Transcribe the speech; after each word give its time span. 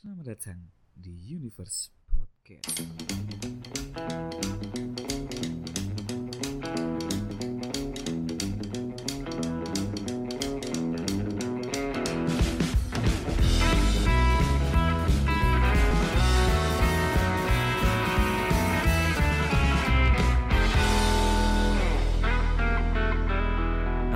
Selamat 0.00 0.32
datang 0.32 0.56
di 0.96 1.12
Universe 1.12 1.92
Podcast. 2.08 2.72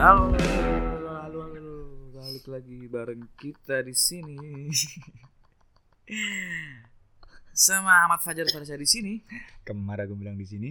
Halo, 0.01 0.33
halo, 0.33 1.41
halo, 1.45 1.77
balik 2.17 2.49
lagi 2.49 2.89
bareng 2.89 3.29
kita 3.37 3.85
di 3.85 3.93
sini. 3.93 4.41
Sama 7.55 8.05
Ahmad 8.05 8.21
Fajar 8.21 8.45
Farsha 8.47 8.75
di 8.75 8.85
sini 8.85 9.15
Kemarin 9.63 10.05
aku 10.05 10.15
bilang 10.15 10.37
di 10.37 10.45
sini. 10.45 10.71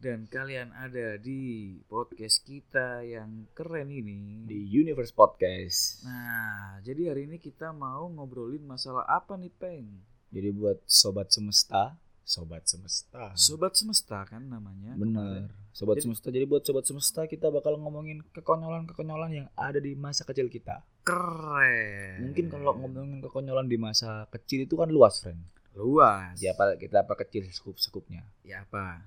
dan 0.00 0.24
kalian 0.24 0.72
ada 0.72 1.20
di 1.20 1.76
podcast 1.84 2.40
kita 2.40 3.04
yang 3.04 3.44
keren 3.52 3.92
ini. 3.92 4.48
di 4.48 4.64
Universe 4.72 5.12
Podcast. 5.12 6.00
Nah, 6.08 6.80
jadi 6.80 7.12
hari 7.12 7.28
ini 7.28 7.36
kita 7.36 7.68
mau 7.70 8.08
ngobrolin 8.08 8.64
masalah 8.64 9.04
apa 9.04 9.36
nih, 9.36 9.52
Peng? 9.52 10.00
Jadi 10.32 10.56
buat 10.56 10.80
sobat 10.88 11.28
semesta, 11.28 12.00
sobat 12.24 12.64
semesta. 12.64 13.36
Sobat 13.36 13.76
semesta 13.76 14.24
kan 14.24 14.40
namanya. 14.40 14.96
Bener. 14.96 15.52
Sobat 15.70 16.00
Jadi- 16.00 16.08
semesta. 16.08 16.32
Jadi 16.32 16.46
buat 16.48 16.64
sobat 16.64 16.88
semesta 16.88 17.28
kita 17.28 17.52
bakal 17.52 17.76
ngomongin 17.76 18.24
kekonyolan-kekonyolan 18.32 19.32
yang 19.34 19.48
ada 19.52 19.84
di 19.84 19.92
masa 19.92 20.24
kecil 20.24 20.48
kita. 20.48 20.80
Keren. 21.02 22.16
Mungkin 22.28 22.46
kalau 22.48 22.76
ngomongin 22.76 23.18
kekonyolan 23.20 23.66
di 23.66 23.76
masa 23.76 24.28
kecil 24.28 24.64
itu 24.64 24.74
kan 24.74 24.88
luas, 24.88 25.18
friend. 25.18 25.40
luas. 25.70 26.34
Ya 26.36 26.50
apa 26.52 26.74
kita 26.74 27.06
apa 27.06 27.14
kecil 27.16 27.46
sekup-sekupnya. 27.46 28.26
Ya 28.42 28.66
apa? 28.66 29.06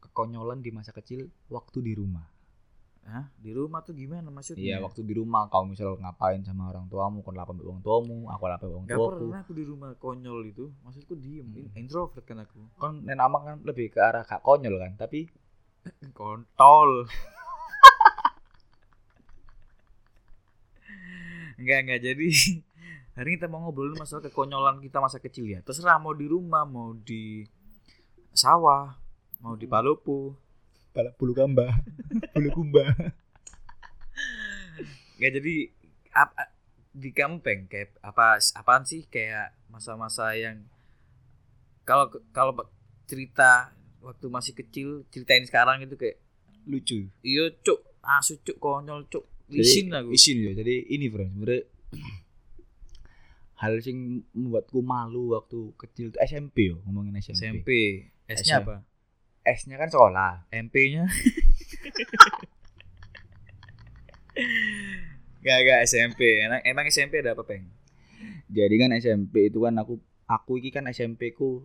Kekonyolan 0.00 0.60
di 0.60 0.68
masa 0.68 0.92
kecil 0.92 1.26
waktu 1.48 1.80
di 1.80 1.96
rumah. 1.96 2.28
Hah? 3.02 3.26
Di 3.34 3.50
rumah 3.50 3.82
tuh 3.82 3.98
gimana 3.98 4.30
maksudnya? 4.30 4.62
Iya, 4.62 4.76
waktu 4.78 5.02
di 5.02 5.18
rumah 5.18 5.50
kau 5.50 5.66
misal 5.66 5.98
ngapain 5.98 6.38
sama 6.46 6.70
orang 6.70 6.86
tuamu, 6.86 7.18
kon 7.26 7.34
mbek 7.34 7.66
wong 7.66 7.80
tuamu, 7.82 8.30
aku 8.30 8.42
lapar 8.46 8.70
mbek 8.70 8.76
wong 8.78 8.84
Gak 8.86 8.94
tuaku. 8.94 9.10
pernah 9.18 9.38
aku 9.42 9.52
di 9.58 9.64
rumah 9.66 9.90
konyol 9.98 10.40
itu. 10.46 10.64
Maksudku 10.86 11.18
diem, 11.18 11.48
Hmm. 11.50 11.74
introvert 11.74 12.22
kan 12.22 12.38
aku. 12.38 12.62
Kon 12.78 13.02
nen 13.02 13.18
amang 13.18 13.42
kan 13.42 13.56
lebih 13.66 13.90
ke 13.90 13.98
arah 13.98 14.22
gak 14.22 14.38
konyol 14.46 14.78
kan, 14.78 14.94
tapi 14.94 15.26
kontol 16.14 17.10
enggak 21.58 21.78
enggak. 21.84 22.00
Jadi 22.12 22.28
hari 23.16 23.28
ini 23.34 23.36
kita 23.40 23.48
mau 23.48 23.60
ngobrolin 23.64 23.98
masalah 23.98 24.24
kekonyolan 24.28 24.80
kita 24.80 24.98
masa 25.00 25.18
kecil 25.18 25.48
ya. 25.48 25.60
Terserah 25.60 25.98
mau 26.00 26.12
di 26.16 26.26
rumah 26.28 26.64
mau 26.64 26.96
di 26.96 27.44
sawah 28.32 28.96
mau 29.42 29.58
di 29.58 29.66
palopo 29.66 30.38
balap 30.92 31.16
bulu 31.16 31.32
kamba, 31.32 31.72
bulu 32.36 32.48
kumba. 32.52 32.84
enggak 35.16 35.32
jadi 35.40 35.54
apa 36.12 36.52
di 36.92 37.08
kamu 37.08 37.40
peng 37.40 37.64
kayak 37.66 37.96
apa 38.04 38.36
apaan 38.56 38.84
sih? 38.84 39.08
Kayak 39.08 39.56
masa-masa 39.72 40.36
yang 40.36 40.60
kalau 41.88 42.12
kalau 42.36 42.52
cerita 43.08 43.72
waktu 44.04 44.26
masih 44.28 44.52
kecil 44.52 44.88
ceritain 45.08 45.44
sekarang 45.48 45.80
itu 45.80 45.96
kayak 45.96 46.20
lucu. 46.68 47.08
Iya 47.24 47.50
cuk 47.64 47.80
asu 48.02 48.38
cuk 48.42 48.58
konyol 48.58 49.06
cuk 49.08 49.24
Lisin 49.50 49.90
aku 49.90 50.14
isin 50.14 50.38
ya 50.44 50.52
jadi 50.54 50.74
ini 50.92 51.06
bro 51.10 51.26
sebenarnya 51.26 51.66
hal 53.62 53.78
sing 53.78 54.26
membuatku 54.34 54.82
malu 54.82 55.38
waktu 55.38 55.70
kecil 55.78 56.10
itu 56.10 56.18
SMP 56.18 56.74
yo 56.74 56.82
ngomongin 56.82 57.14
SMP, 57.22 57.46
SMP 57.46 57.68
S-nya 58.26 58.58
apa 58.58 58.82
S-nya 59.42 59.78
kan 59.78 59.86
sekolah 59.86 60.50
MP-nya 60.50 61.06
Gak 65.42 65.58
gak 65.66 65.80
SMP 65.84 66.42
emang, 66.42 66.62
emang 66.66 66.86
SMP 66.90 67.22
ada 67.22 67.38
apa 67.38 67.46
peng 67.46 67.70
jadi 68.50 68.74
kan 68.82 68.90
SMP 68.98 69.50
itu 69.50 69.62
kan 69.62 69.78
aku 69.78 70.02
aku 70.26 70.58
iki 70.58 70.74
kan 70.74 70.90
SMP 70.90 71.30
ku 71.30 71.62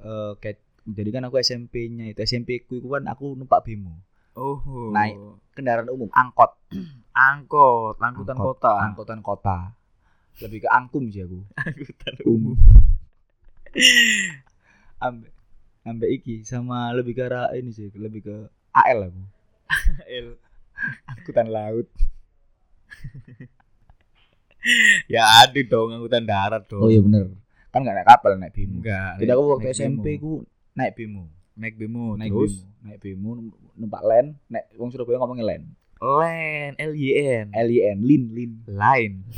eh 0.00 0.32
kayak 0.40 0.60
jadi 0.84 1.10
kan 1.12 1.22
aku 1.28 1.40
SMP-nya 1.40 2.12
itu 2.12 2.20
SMP 2.24 2.64
ku 2.64 2.80
itu 2.80 2.88
kan 2.88 3.08
aku 3.08 3.32
numpak 3.32 3.64
bemo 3.64 3.96
oh. 4.40 4.90
Naik. 4.90 5.16
kendaraan 5.52 5.92
umum. 5.92 6.08
Angkot. 6.10 6.56
Angkot 7.30 8.00
angkutan 8.00 8.36
Angkot, 8.38 8.56
kota. 8.56 8.74
Angkutan 8.80 9.20
kota. 9.20 9.56
Lebih 10.40 10.64
ke 10.64 10.68
angkum 10.72 11.04
sih 11.12 11.22
aku. 11.28 11.44
Angkutan 11.68 12.14
umum. 12.24 12.56
ambek 14.98 15.32
ambek 15.90 16.10
iki 16.10 16.42
sama 16.42 16.90
lebih 16.96 17.14
ke 17.14 17.22
arah 17.28 17.54
ini 17.54 17.70
sih 17.70 17.92
lebih 17.94 18.24
ke 18.24 18.36
AL 18.72 19.12
aku. 19.12 19.22
L. 20.08 20.28
Angkutan 21.12 21.46
laut. 21.52 21.88
Ya 25.08 25.24
ada 25.44 25.60
dong 25.64 25.92
angkutan 25.96 26.24
darat 26.24 26.64
dong. 26.66 26.84
Oh 26.84 26.90
iya 26.90 27.00
bener. 27.04 27.32
Kan 27.70 27.86
nggak 27.86 28.02
naik 28.02 28.08
kapal 28.10 28.32
naik 28.34 28.52
bimo 28.54 28.82
enggak 28.82 29.12
jadi 29.22 29.30
aku 29.38 29.42
waktu 29.54 29.68
SMP 29.70 30.18
ku 30.18 30.42
naik 30.74 30.98
bimo 30.98 31.30
naik 31.60 31.76
bemo 31.76 32.16
naik 32.16 32.32
terus? 32.32 32.64
Bimo 32.64 32.80
naik 32.82 32.98
bimo 32.98 33.28
num- 33.36 33.54
numpak 33.76 34.02
len. 34.02 34.40
Naik 34.48 34.72
wong 34.74 34.88
Surabaya 34.88 35.20
ngomongin 35.20 35.44
len. 35.44 35.62
Len 36.00 36.72
L 36.74 36.92
Y 36.96 37.12
N. 37.44 37.52
L 37.52 37.68
I 37.68 37.78
N 37.86 37.98
lin 38.00 38.32
lin. 38.32 38.52
Line 38.64 39.28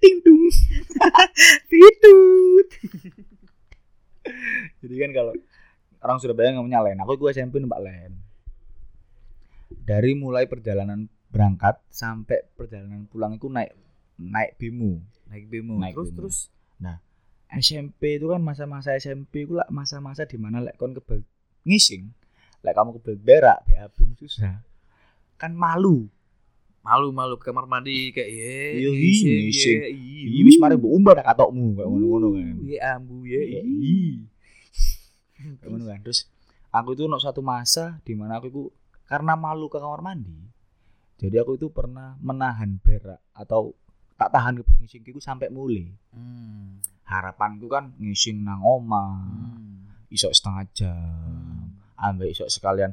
ting 0.00 0.16
tung. 0.20 0.42
Titut 1.68 2.68
jadi 4.82 4.94
kan 4.98 5.10
kalau 5.12 5.32
orang 6.00 6.18
Surabaya 6.18 6.54
ngomongnya 6.54 6.82
len 6.82 6.98
aku 6.98 7.16
gue 7.16 7.30
SMP 7.30 7.58
numpak 7.58 7.82
len. 7.82 8.18
Dari 9.72 10.14
mulai 10.14 10.46
perjalanan 10.46 11.08
berangkat 11.28 11.80
sampai 11.88 12.44
perjalanan 12.52 13.06
pulang 13.06 13.34
itu 13.34 13.48
naik 13.48 13.72
naik 14.16 14.56
bimo 14.56 15.00
naik 15.26 15.48
bemo 15.48 15.80
Naik 15.80 15.96
terus 15.96 16.08
bemo. 16.08 16.16
terus 16.20 16.36
SMP 17.52 18.16
itu 18.16 18.32
kan 18.32 18.40
masa-masa 18.40 18.96
SMP 18.96 19.44
itu 19.44 19.56
lah 19.56 19.68
masa-masa 19.68 20.24
di 20.24 20.40
mana 20.40 20.64
lek 20.64 20.80
kon 20.80 20.96
kebel 20.96 21.20
ngising 21.68 22.08
lek 22.64 22.72
kamu 22.72 22.96
kebel 22.96 23.16
berak 23.20 23.60
BAB 23.68 24.16
susah 24.16 24.64
kan 25.36 25.52
malu. 25.52 26.06
Malu 26.82 27.14
malu 27.14 27.38
ke 27.38 27.46
kamar 27.46 27.70
mandi 27.70 28.10
kayak 28.10 28.26
ye 28.26 28.82
Iya, 28.82 28.90
ngising, 28.90 29.42
Iya 29.94 30.40
wis 30.42 30.58
mari 30.58 30.74
mbok 30.74 30.90
umbar 30.90 31.14
katokmu 31.22 31.78
kayak 31.78 31.86
ngono-ngono 31.86 32.28
kan. 32.34 32.56
Ye 32.66 32.78
ambu 32.82 33.22
ye 33.22 33.38
Iya, 33.38 33.60
iya. 33.62 34.18
Ngono 35.70 35.86
kan. 35.86 36.02
Terus 36.02 36.26
aku 36.72 36.96
itu 36.96 37.04
no 37.06 37.22
satu 37.22 37.38
masa 37.44 38.00
di 38.02 38.16
mana 38.16 38.40
aku 38.40 38.46
itu 38.48 38.62
karena 39.04 39.36
malu 39.36 39.68
ke 39.68 39.76
kamar 39.76 40.00
mandi 40.00 40.32
jadi 41.20 41.44
aku 41.44 41.60
itu 41.60 41.68
pernah 41.68 42.16
menahan 42.18 42.80
berak 42.80 43.20
atau 43.36 43.76
tak 44.16 44.32
tahan 44.32 44.64
ke 44.64 44.64
ngising 44.80 45.04
itu 45.04 45.20
sampai 45.20 45.52
mulai 45.52 45.92
Hmm. 46.16 46.80
Harapanku 47.04 47.66
kan 47.66 47.92
ngising 47.98 48.42
nang 48.42 48.62
oma 48.62 49.18
Hmm. 49.18 49.90
isok 50.08 50.32
setengah 50.32 50.64
jam. 50.72 50.96
Hmm. 50.96 51.68
ambek 52.02 52.34
isok 52.34 52.50
sekalian 52.50 52.92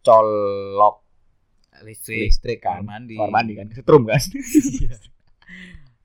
colok 0.00 1.04
listrik. 1.84 2.32
listrik 2.32 2.58
kan. 2.64 2.80
Kamar 2.80 2.98
mandi. 2.98 3.16
Kamar 3.20 3.32
mandi 3.32 3.52
kan 3.58 3.66
setrum 3.70 4.02
kan. 4.08 4.22
Iya. 4.82 4.96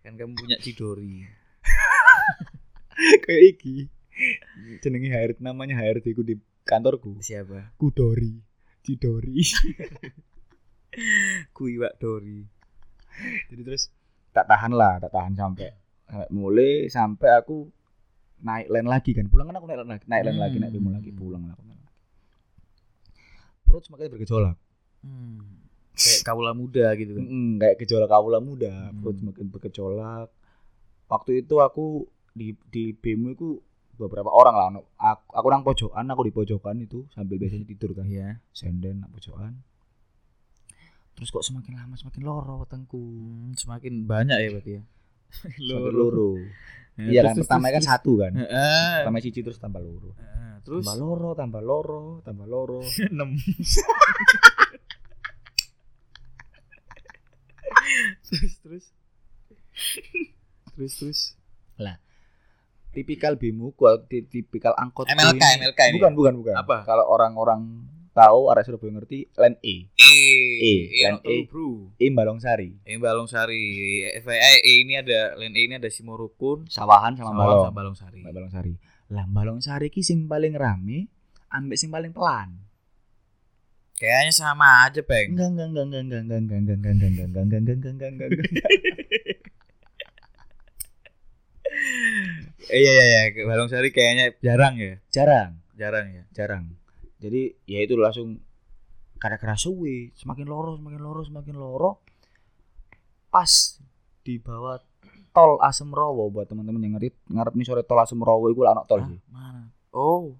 kan 0.04 0.14
kamu 0.16 0.34
punya 0.36 0.58
cidori 0.60 1.24
kayak 3.24 3.44
iki. 3.56 3.88
Jenenge 4.82 5.14
HRD 5.14 5.40
namanya 5.46 5.78
HRD 5.78 6.18
ku 6.18 6.26
di 6.26 6.36
kantorku. 6.66 7.22
Siapa? 7.22 7.78
Kudori. 7.78 8.42
Cidori 8.82 9.38
kuiwak 11.56 11.94
dori. 12.00 12.42
Jadi 13.52 13.62
terus 13.62 13.90
tak 14.34 14.46
tahan 14.46 14.74
lah 14.74 15.02
tak 15.02 15.12
tahan 15.14 15.34
sampai 15.34 15.70
mulai 16.32 16.88
sampai 16.88 17.30
aku 17.36 17.68
naik 18.42 18.68
line 18.72 18.88
lagi 18.88 19.12
kan. 19.12 19.28
Pulang 19.28 19.50
kan 19.52 19.60
aku 19.60 19.68
naik 19.68 19.80
lagi 19.84 20.06
naik 20.08 20.24
line 20.24 20.40
lagi 20.40 20.58
naik 20.62 20.72
bemo 20.74 20.90
lagi 20.94 21.10
Hmm. 21.12 21.20
pulang 21.20 21.44
aku 21.52 21.64
naik 21.68 21.80
lagi. 21.82 21.96
perut 23.68 23.84
semakin 23.84 24.08
bergejolak. 24.16 24.58
Hmm. 25.04 25.68
kayak 25.98 26.22
kaula 26.24 26.54
muda 26.54 26.94
gitu 26.94 27.18
kan. 27.18 27.26
Mm, 27.26 27.52
kayak 27.58 27.76
gejolak 27.82 28.10
kawula 28.10 28.40
muda. 28.40 28.72
Hmm. 28.72 29.02
perut 29.04 29.18
semakin 29.20 29.46
bergejolak. 29.52 30.30
Waktu 31.12 31.32
itu 31.44 31.56
aku 31.60 32.08
di 32.38 32.56
di 32.72 32.94
bemo 32.96 33.34
itu 33.34 33.60
beberapa 33.98 34.30
orang 34.30 34.56
lah. 34.56 34.68
Aku, 34.96 35.26
aku 35.34 35.48
nang 35.50 35.66
pojokan 35.66 36.06
aku 36.08 36.22
di 36.30 36.32
pojokan 36.32 36.78
itu 36.86 37.04
sambil 37.12 37.42
biasanya 37.42 37.66
tidur 37.68 37.92
kan. 37.98 38.08
Iya. 38.08 38.40
Senden 38.56 39.04
nang 39.04 39.12
pojokan. 39.12 39.58
Terus 41.18 41.34
kok 41.34 41.44
semakin 41.44 41.74
lama 41.82 41.98
semakin 41.98 42.22
loro 42.24 42.62
wetengku. 42.62 43.02
Hmm, 43.02 43.58
semakin 43.58 44.06
banyak 44.06 44.38
ya 44.38 44.50
berarti 44.54 44.72
ya 44.80 44.84
semakin 45.30 45.62
loro. 45.94 46.30
Ya, 46.98 47.06
iya 47.14 47.22
kan 47.24 47.38
pertama 47.38 47.70
kan 47.70 47.84
satu 47.84 48.18
kan. 48.18 48.34
Heeh. 48.34 49.06
pertama 49.06 49.22
siji 49.22 49.40
terus 49.42 49.62
tambah 49.62 49.78
loro. 49.78 50.18
Heeh, 50.18 50.54
terus? 50.66 50.82
Tambah 50.82 50.98
loro 50.98 51.30
tambah 51.34 51.62
loro 51.62 52.04
tambah 52.22 52.46
loro. 52.46 52.82
Enam. 53.14 53.38
Terus 58.26 58.54
terus. 58.60 58.86
Terus 60.74 60.94
terus. 60.96 61.22
Tipikal 62.88 63.38
bimu 63.38 63.78
gua 63.78 64.02
ti- 64.02 64.26
tipikal 64.26 64.74
angkot 64.74 65.06
MLK, 65.06 65.38
ini- 65.38 65.70
MLK 65.70 65.80
ini. 65.86 65.96
bukan 66.02 66.12
bukan 66.18 66.34
bukan. 66.42 66.54
Apa? 66.58 66.82
kalau 66.82 67.06
orang-orang 67.06 67.86
tahu 68.18 68.50
arek 68.50 68.66
Surabaya 68.66 68.92
ngerti 68.98 69.30
line 69.38 69.58
E 69.62 69.76
E 69.94 70.14
E, 70.58 70.74
E 70.90 71.02
ono 71.06 71.22
E. 71.22 71.46
bro 71.46 71.94
E 72.02 72.06
Balong-Sari 72.10 72.70
E 72.82 72.98
Balong 72.98 73.30
Sari 73.30 73.62
FIA 74.26 74.52
E 74.66 74.74
ini 74.82 74.98
ada 74.98 75.38
Len 75.38 75.54
E 75.54 75.70
ini 75.70 75.78
ada 75.78 75.86
Simorukun 75.86 76.66
sawahan 76.66 77.14
sama 77.14 77.38
Sawang 77.38 77.38
Balong 77.38 77.62
sama 77.62 77.76
Balong 77.78 77.96
Sari 77.96 78.20
Mbak 78.26 78.34
Balong 78.34 78.52
Sari 78.52 78.74
lah 79.14 79.26
Balong 79.30 79.62
Sari 79.62 79.88
ki 79.94 80.02
sing 80.02 80.26
paling 80.26 80.58
rame 80.58 81.14
ambek 81.54 81.78
sing 81.78 81.94
paling 81.94 82.10
pelan 82.10 82.58
kayaknya 84.02 84.34
sama 84.34 84.90
aja 84.90 85.06
peng 85.06 85.38
enggak 85.38 85.54
enggak 85.54 85.68
enggak 85.70 85.86
enggak 85.86 86.02
enggak 86.02 86.22
enggak 86.22 86.40
enggak 86.42 86.58
enggak 86.58 86.78
enggak 86.78 86.98
enggak 86.98 87.44
enggak 87.46 87.62
enggak 87.62 87.76
enggak 87.78 87.94
enggak 87.94 88.10
enggak 88.10 88.30
enggak 88.34 88.46
iya 92.74 92.92
iya 92.98 93.04
iya 93.30 93.46
Balong 93.46 93.70
Sari 93.70 93.94
kayaknya 93.94 94.34
jarang 94.42 94.76
ya 94.82 94.98
jarang 95.14 95.62
jarang 95.78 96.06
ya 96.10 96.24
jarang 96.34 96.74
jadi 97.18 97.54
ya 97.66 97.80
itu 97.82 97.98
langsung 97.98 98.38
kadang-kadang 99.18 99.58
suwe 99.58 100.14
semakin 100.14 100.46
loro 100.46 100.78
semakin 100.78 101.02
loro 101.02 101.22
semakin 101.26 101.56
loro. 101.58 101.90
Pas 103.34 103.52
di 104.22 104.38
bawah 104.38 104.78
tol 105.38 105.62
Asem 105.62 105.94
Rowo 105.94 106.34
buat 106.34 106.50
teman-teman 106.50 106.82
yang 106.82 106.94
ngerti 106.98 107.14
ngarep 107.30 107.54
nih 107.54 107.66
sore 107.66 107.82
tol 107.86 108.02
Asem 108.02 108.18
Rowo 108.18 108.50
lah 108.58 108.74
ono 108.74 108.84
tol 108.90 109.06
sih 109.06 109.20
mana? 109.30 109.70
Oh. 109.94 110.34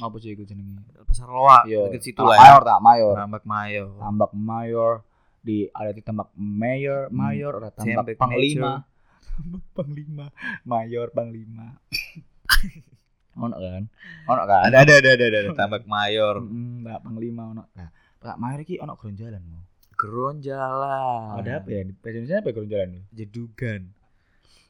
Apa 0.00 0.16
sih 0.16 0.32
iku 0.32 0.48
jenenge? 0.48 0.80
Pasar 1.04 1.28
loa 1.28 1.68
Iya, 1.68 1.92
deket 1.92 2.08
situ 2.08 2.16
Tambak 2.16 2.32
lah 2.32 2.36
ya. 2.40 2.48
Mayor 2.48 2.62
tak 2.64 2.80
mayor. 2.80 3.14
Rambak 3.20 3.44
Mayo 3.44 3.84
tambak 4.00 4.32
mayor 4.32 4.92
di 5.40 5.56
ada 5.72 5.90
di 5.92 6.00
tambak 6.04 6.28
mayor 6.36 7.08
mayor 7.12 7.52
ada 7.60 7.70
tambak 7.72 8.16
panglima. 8.16 8.84
Tambak 9.40 9.64
panglima 9.72 10.26
mayor 10.68 11.08
panglima 11.16 11.80
ono 13.40 13.56
kan 13.56 13.84
ono 14.28 14.42
kan 14.44 14.60
ada 14.68 14.76
ada 14.84 14.94
ada 15.00 15.10
ada 15.16 15.24
ada, 15.26 15.38
ada. 15.48 15.50
Tambak 15.60 15.84
Mayor 15.88 16.44
Mbak 16.44 16.98
Panglima 17.00 17.42
ono. 17.56 17.62
Nah, 17.72 17.88
Pak 18.20 18.36
Mayor 18.36 18.60
iki 18.60 18.76
ono 18.76 18.92
geronjalan 19.00 19.42
mau. 19.48 19.62
Geronjalan 19.96 21.40
Ada 21.40 21.50
apa 21.60 21.68
ya? 21.68 21.80
Bahasa 21.88 22.16
Indonesia 22.16 22.36
apa 22.40 22.48
ya 22.48 22.54
geronjalan 22.56 22.88
jedugan 23.12 23.80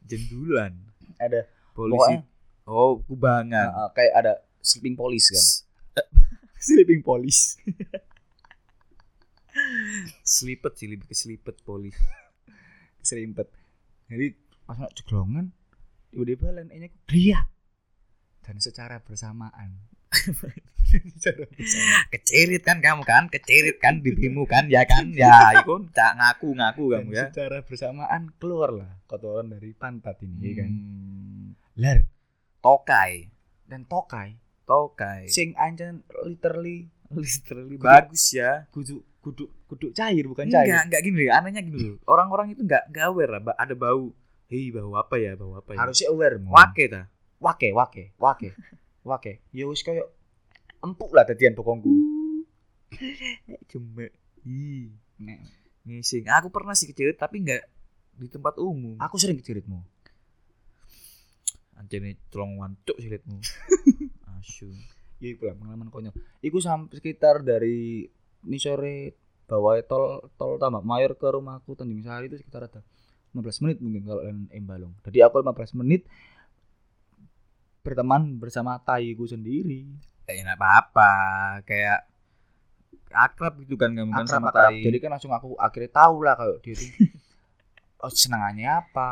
jendulan 0.06 0.72
Ada 1.18 1.46
polisi 1.74 1.98
Pokoknya- 1.98 2.26
oh 2.70 2.92
kubangan 3.06 3.66
uh, 3.70 3.78
uh, 3.86 3.88
kayak 3.90 4.12
ada 4.14 4.32
sleeping 4.62 4.94
police 4.94 5.26
kan. 5.34 5.44
sleeping 6.70 7.02
police. 7.02 7.58
selipet 10.22 10.72
sih 10.78 10.86
lebih 10.86 11.06
ke 11.10 11.14
selipet 11.16 11.56
polis 11.66 11.96
Selimpet. 13.00 13.48
Jadi 14.12 14.36
pas 14.68 14.76
ono 14.76 14.88
jeglongan 14.92 15.46
tiba-tiba 16.12 16.52
line 16.52 16.70
nya 16.74 16.88
teriak 17.08 17.46
dan 18.50 18.58
secara 18.58 18.98
bersamaan. 18.98 19.78
Secara 20.90 21.46
bersamaan. 21.46 22.02
Kecerit 22.10 22.66
kan 22.66 22.82
kamu 22.82 23.06
kan? 23.06 23.30
Kecerit 23.30 23.78
kan 23.78 24.02
bibimu 24.02 24.42
kan? 24.42 24.66
Ya 24.66 24.82
kan? 24.82 25.06
Ya 25.14 25.54
itu 25.54 25.70
tak 25.94 26.18
ngaku 26.18 26.58
ngaku 26.58 26.84
dan 26.90 27.06
kamu 27.06 27.10
ya. 27.14 27.24
secara 27.30 27.62
bersamaan 27.62 28.34
keluarlah 28.42 28.98
kotoran 29.06 29.54
dari 29.54 29.70
pantat 29.70 30.18
ini 30.26 30.42
ya 30.42 30.66
kan? 30.66 30.70
Hmm, 30.74 31.46
lar 31.78 31.98
tokai. 32.58 33.30
Dan 33.70 33.86
tokai. 33.86 34.34
Tokai. 34.66 35.30
Sing 35.30 35.54
ancen 35.54 36.02
literally 36.26 36.90
literally 37.14 37.78
Kudu- 37.78 37.86
bagus 37.86 38.34
ya. 38.34 38.66
Kudu 38.74 39.06
kudu 39.22 39.46
kudu 39.70 39.94
cair 39.94 40.26
bukan 40.26 40.50
cair. 40.50 40.66
enggak 40.66 40.82
enggak 40.90 41.00
gini. 41.06 41.30
Anehnya 41.30 41.62
gini 41.62 41.78
loh. 41.86 42.02
Orang-orang 42.10 42.58
itu 42.58 42.66
enggak 42.66 42.90
enggak 42.90 43.06
aware 43.14 43.30
lah, 43.38 43.54
ada 43.54 43.78
bau. 43.78 44.10
Hei 44.50 44.74
bau 44.74 44.98
apa 44.98 45.14
ya 45.22 45.38
bau 45.38 45.54
apa 45.54 45.70
ya? 45.70 45.86
Harusnya 45.86 46.10
aware 46.10 46.42
mo. 46.42 46.50
wake 46.50 46.90
ta 46.90 47.06
wake 47.40 47.72
wake 47.72 48.14
wake 48.20 48.48
wake. 49.10 49.32
Ya 49.50 49.64
wis 49.66 49.82
koyo 49.82 50.06
empuk 50.84 51.10
lah 51.16 51.24
dadian 51.24 51.56
bokongku. 51.56 51.90
Cuma 53.70 54.06
ih 54.46 54.92
Nek, 55.20 55.40
ngising. 55.84 56.28
Aku 56.32 56.48
pernah 56.48 56.72
sih 56.72 56.88
kecerit 56.88 57.20
tapi 57.20 57.44
enggak 57.44 57.68
di 58.16 58.28
tempat 58.28 58.56
umum. 58.56 58.96
Aku 59.00 59.20
sering 59.20 59.36
keciritmu 59.36 60.00
anjene 61.80 62.20
tolong 62.28 62.60
wancuk 62.60 63.00
silitmu 63.00 63.40
asu. 64.36 64.68
Iya 65.20 65.36
iku 65.36 65.48
lah 65.48 65.56
pengalaman 65.56 65.88
konyol. 65.88 66.12
Iku 66.44 66.60
sampai 66.60 67.00
sekitar 67.00 67.40
dari 67.40 68.04
ini 68.44 68.58
sore 68.60 69.16
bawah 69.48 69.80
tol 69.88 70.28
tol 70.36 70.60
tambak 70.60 70.84
mayor 70.84 71.16
ke 71.16 71.26
rumahku 71.26 71.74
Tanjung 71.74 72.04
Sari 72.06 72.30
itu 72.30 72.38
sekitar 72.38 72.70
ada 72.70 72.80
15 73.34 73.66
menit 73.66 73.76
mungkin 73.82 74.02
kalau 74.06 74.22
yang 74.22 74.46
Embalong 74.54 74.94
jadi 75.02 75.26
aku 75.26 75.42
15 75.42 75.82
menit 75.82 76.06
berteman 77.80 78.36
bersama 78.36 78.76
taiku 78.80 79.24
sendiri. 79.24 79.88
Kayak 80.28 80.46
enak 80.46 80.58
apa 80.60 81.12
kayak 81.66 82.06
akrab 83.10 83.58
gitu 83.66 83.74
kan 83.74 83.90
kamu 83.90 84.14
kan 84.14 84.26
sama 84.28 84.54
akrab. 84.54 84.70
tai. 84.70 84.84
Jadi 84.86 84.96
kan 85.02 85.10
langsung 85.10 85.32
aku 85.34 85.58
akhirnya 85.58 85.90
tahu 85.90 86.16
lah 86.22 86.34
kalau 86.38 86.56
dia 86.62 86.78
tuh 86.78 86.86
oh, 88.06 88.12
senangannya 88.12 88.68
apa? 88.70 89.10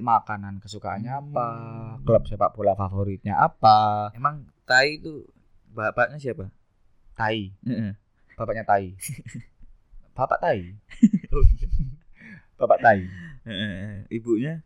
Makanan 0.00 0.62
kesukaannya 0.64 1.12
apa? 1.12 1.46
Hmm. 1.52 2.02
klub 2.08 2.24
sepak 2.24 2.56
bola 2.56 2.72
favoritnya 2.72 3.36
apa? 3.36 4.10
Emang 4.16 4.48
tai 4.64 4.96
itu 5.02 5.28
bapaknya 5.74 6.16
siapa? 6.16 6.48
Tai. 7.14 7.52
Heeh. 7.66 7.92
bapaknya 8.34 8.64
tai. 8.66 8.96
Bapak 10.16 10.38
tai? 10.38 10.78
Bapak 12.58 12.78
tai. 12.78 13.02
Ibunya? 14.08 14.62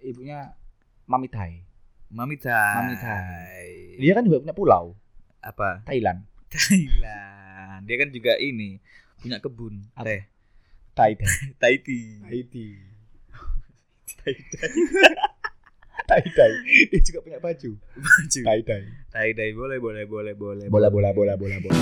Ibunya 0.00 0.56
mami 1.04 1.28
tai 1.28 1.69
mami 2.10 2.34
tai 2.42 2.74
Mami 2.82 2.94
tai. 2.98 3.70
dia 4.02 4.12
kan 4.18 4.26
juga 4.26 4.42
punya 4.42 4.54
pulau. 4.54 4.98
Apa? 5.40 5.86
Thailand. 5.86 6.26
Thailand. 6.50 7.86
Dia 7.86 7.96
kan 7.96 8.10
juga 8.10 8.34
ini 8.36 8.82
punya 9.22 9.38
kebun. 9.38 9.86
Teh. 10.02 10.26
Tai 10.90 11.14
Tahiti 11.56 12.18
Tahiti 12.26 12.68
tai 14.20 14.34
tai 14.36 14.70
tai 16.10 16.24
tai 16.34 16.52
dia 16.90 17.00
juga 17.06 17.22
punya 17.22 17.38
baju. 17.38 17.78
Baju. 17.78 18.40
Tai 18.42 18.60
tai 18.66 18.82
tai 19.14 19.30
tai 19.32 19.50
boleh 19.54 19.78
boleh 19.78 20.04
boleh 20.04 20.34
boleh. 20.34 20.66
Bola 20.66 20.90
bola 20.90 21.14
bola 21.14 21.38
bola 21.38 21.56
bola 21.62 21.78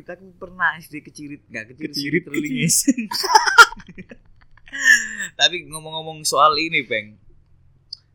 kecirit 0.00 0.16
aku 0.16 0.24
pernah 0.40 0.68
SD 0.80 1.04
kecirit 1.04 1.42
nggak 1.46 1.76
kecirit 1.76 1.92
Kecirit, 1.92 2.22
terlingis 2.24 2.76
tapi 5.40 5.68
ngomong-ngomong 5.68 6.24
soal 6.24 6.56
ini 6.56 6.80
peng 6.86 7.20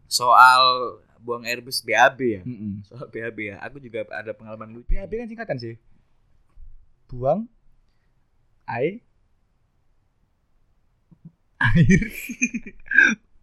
soal 0.09 0.97
buang 1.25 1.41
air 1.41 1.59
bus 1.59 1.81
BAB 1.81 2.19
ya. 2.21 2.41
Mm-mm. 2.45 2.85
soal 2.85 3.09
BAB 3.09 3.37
ya. 3.49 3.55
Aku 3.65 3.81
juga 3.81 4.05
ada 4.13 4.31
pengalaman 4.37 4.77
lucu. 4.77 4.93
BAB 4.93 5.25
kan 5.25 5.27
singkatan 5.27 5.57
sih. 5.57 5.75
Buang 7.09 7.49
air. 8.69 9.01
Air. 11.57 12.01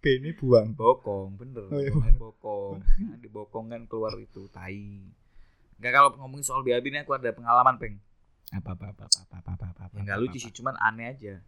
B 0.03 0.19
ini 0.19 0.35
buang. 0.35 0.75
bokong 0.75 1.39
bener. 1.39 1.67
Oh, 1.71 1.79
iya, 1.79 1.91
buang 1.91 2.07
air 2.07 2.17
bokong. 2.19 2.79
Nah, 2.83 3.19
di 3.19 3.29
bokong 3.31 3.67
kan 3.71 3.83
keluar 3.91 4.15
itu 4.19 4.47
tai. 4.51 5.03
Enggak 5.79 5.93
kalau 5.99 6.11
ngomongin 6.23 6.47
soal 6.47 6.63
BAB 6.63 6.91
ini 6.91 7.03
aku 7.03 7.19
ada 7.19 7.35
pengalaman 7.35 7.79
peng 7.83 7.99
Apa 8.51 8.75
apa 8.75 8.91
apa 8.91 9.05
apa 9.07 9.37
apa 9.39 9.51
apa 9.55 9.83
apa. 9.87 9.95
yang 9.95 10.05
nggak 10.05 10.19
lucu 10.19 10.39
sih 10.39 10.51
cuman 10.51 10.75
aneh 10.77 11.07
aja 11.09 11.39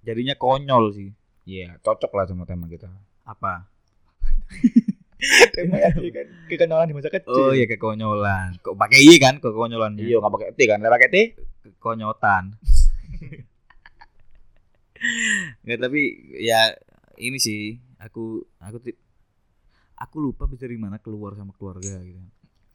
jadinya 0.00 0.34
konyol 0.34 0.92
sih 0.92 1.10
Iya, 1.42 1.78
cocok 1.78 2.10
lah 2.10 2.26
sama 2.26 2.42
tema 2.42 2.66
kita. 2.66 2.90
apa 3.22 3.70
tema 5.54 5.78
ya 5.78 5.88
kan 5.90 6.26
kekenyolan 6.46 6.86
di 6.86 6.94
masa 6.94 7.08
kecil. 7.08 7.30
oh 7.30 7.50
iya 7.50 7.64
kekonyolan 7.64 8.58
kok 8.58 8.74
pakai 8.74 9.00
i 9.00 9.16
kan 9.16 9.38
kekonyolannya 9.38 10.02
Iya, 10.02 10.18
nggak 10.18 10.32
pakai 10.32 10.48
T 10.52 10.60
kan? 10.64 10.78
Nggak 10.78 10.94
pakai 10.94 11.08
T? 11.08 11.16
kekonyotan 11.64 12.44
Nggak 15.62 15.78
tapi 15.78 16.02
ya 16.36 16.72
ini 17.16 17.36
sih 17.36 17.74
aku 17.96 18.44
aku 18.58 18.78
aku 19.96 20.16
lupa 20.16 20.44
habis 20.44 20.58
dari 20.58 20.76
mana 20.76 20.98
keluar 20.98 21.32
sama 21.32 21.52
keluarga 21.52 21.96
gitu. 21.98 22.20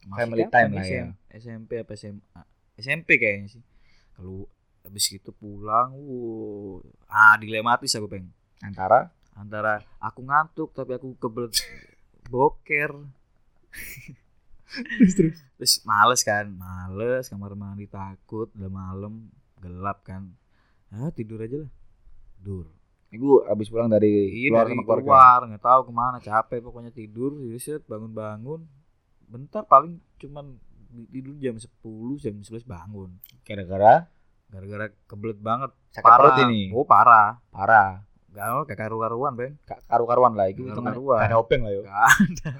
Masih 0.02 0.18
Family 0.18 0.44
time 0.48 0.70
lah 0.72 0.84
ya. 0.84 1.04
SMP 1.30 1.78
apa 1.78 1.94
SMA? 1.94 2.42
SMP 2.82 3.16
kayaknya 3.22 3.58
sih. 3.58 3.62
Kalau 4.18 4.50
habis 4.82 5.06
itu 5.14 5.30
pulang, 5.30 5.94
wuh, 5.94 6.82
ah 7.06 7.38
dilematis 7.38 7.94
aku 7.94 8.10
peng. 8.10 8.26
Antara? 8.60 9.08
Antara 9.38 9.80
aku 10.02 10.26
ngantuk 10.26 10.74
tapi 10.74 10.98
aku 10.98 11.14
kebelet 11.16 11.54
boker. 12.32 12.92
Terus 14.72 15.12
terus. 15.16 15.38
terus 15.60 15.74
males 15.84 16.24
kan 16.24 16.48
males 16.48 17.28
kamar 17.28 17.52
mandi 17.52 17.84
takut 17.84 18.48
udah 18.56 18.72
malam 18.72 19.28
gelap 19.60 20.00
kan. 20.04 20.32
Ah 20.88 21.12
tidur 21.12 21.44
aja 21.44 21.64
lah. 21.64 21.70
Tidur 22.40 22.66
Iku 23.12 23.44
habis 23.44 23.68
pulang 23.68 23.92
dari 23.92 24.32
Iya 24.32 24.56
keluar 24.56 24.64
dari 24.64 24.72
sama 24.72 24.82
keluarga. 24.88 25.04
keluar 25.04 25.40
nggak 25.52 25.64
tahu 25.68 25.80
ke 25.84 25.92
mana 25.92 26.16
capek 26.16 26.58
pokoknya 26.64 26.92
tidur 26.96 27.30
set 27.60 27.84
bangun-bangun. 27.84 28.64
Bentar 29.28 29.68
paling 29.68 30.00
cuman 30.16 30.56
tidur 31.08 31.34
jam 31.36 31.56
10 31.56 31.68
jam 32.18 32.34
11 32.36 32.64
bangun. 32.64 33.10
Gara-gara? 33.42 34.06
Gara-gara 34.48 34.86
kebelet 35.06 35.38
banget. 35.38 35.70
Sakit 35.90 36.04
perut 36.04 36.36
ini. 36.46 36.68
oh 36.70 36.84
parah. 36.84 37.40
Parah. 37.48 38.04
gak 38.32 38.64
gak 38.64 38.78
karu-karuan 38.80 39.36
bang 39.36 39.52
Ka- 39.62 39.84
Karu-karuan 39.84 40.32
lah 40.32 40.48
itu 40.48 40.64
Karu-karuan. 40.64 40.88
hitungan 40.88 41.20
gak 41.20 41.28
ada 41.28 41.36
openg 41.36 41.60
lah 41.62 41.72
yo. 41.72 41.82
gak 41.84 41.96
ada. 42.00 42.50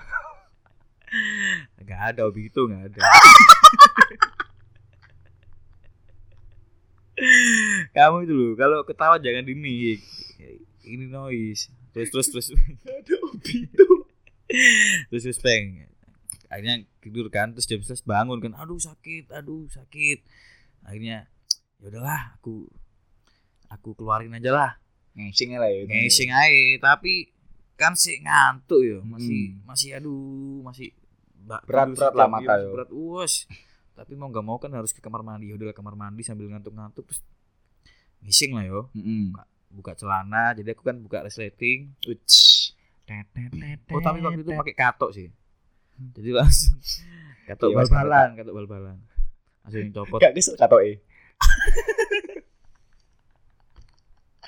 Gak 1.82 2.00
ada 2.08 2.20
hobi 2.24 2.42
itu 2.48 2.60
gak 2.66 2.82
ada. 2.88 3.00
Kamu 7.92 8.16
itu 8.24 8.32
loh 8.32 8.52
kalau 8.56 8.82
ketawa 8.82 9.16
jangan 9.16 9.44
ini 9.44 9.96
ini 10.84 11.04
noise. 11.06 11.68
Terus 11.92 12.08
terus 12.10 12.28
terus. 12.28 12.46
Ada 12.84 13.14
hobi 13.22 13.68
itu. 13.68 13.86
terus 15.08 15.22
terus 15.24 15.40
peng 15.40 15.88
akhirnya 16.52 16.74
tidur 17.00 17.26
kan 17.26 17.50
terus 17.50 17.64
jam 17.64 17.80
11 17.80 18.04
bangun 18.04 18.38
kan 18.38 18.52
aduh 18.54 18.76
sakit 18.76 19.32
aduh 19.32 19.64
sakit 19.66 20.20
akhirnya 20.82 21.24
ya 21.78 21.86
udahlah 21.88 22.36
aku 22.36 22.68
aku 23.66 23.94
keluarin 23.94 24.32
aja 24.32 24.52
lah 24.52 24.72
Ngesing 25.12 25.52
lah 25.54 25.66
ya. 25.66 25.84
ngesing 25.84 26.28
aja 26.28 26.60
tapi 26.82 27.32
kan 27.74 27.92
sih 27.94 28.16
ngantuk 28.18 28.80
ya 28.80 28.98
masih 29.02 29.40
Hmm. 29.50 29.64
masih 29.64 29.88
aduh 29.94 30.20
masih 30.62 30.92
Berat- 31.42 31.64
tidur 31.64 31.96
berat 31.98 32.14
lah 32.14 32.28
mata 32.30 32.54
yo. 32.56 32.68
berat 32.70 32.90
uas 32.90 33.32
tapi 33.92 34.12
mau 34.14 34.28
nggak 34.28 34.40
mau 34.42 34.56
kan 34.56 34.70
harus 34.70 34.88
ke 34.90 35.00
kamar 35.00 35.20
mandi 35.20 35.48
ya 35.48 35.54
udahlah 35.54 35.72
kamar 35.72 35.92
mandi 35.94 36.20
sambil 36.20 36.46
ngantuk-ngantuk 36.46 37.04
terus 37.04 37.20
ngising 38.20 38.52
lah 38.52 38.62
yo 38.62 38.80
Heeh. 38.92 39.32
buka 39.68 39.92
celana 39.92 40.52
jadi 40.52 40.70
aku 40.70 40.82
kan 40.82 40.96
buka 40.96 41.20
resleting 41.20 41.92
oh 43.90 44.00
tapi 44.00 44.18
waktu 44.22 44.40
itu 44.40 44.52
pakai 44.54 44.74
katok 44.74 45.10
sih 45.10 45.28
jadi 46.16 46.30
langsung 46.34 46.76
katok 47.48 47.68
Iya, 47.72 47.76
bal-balan 47.82 48.28
katok 48.38 48.54
bal-balan. 48.54 48.96
Langsung 49.62 49.94
copot 49.94 50.18
Gak 50.20 50.34
kesel 50.34 50.54
katoke. 50.58 51.02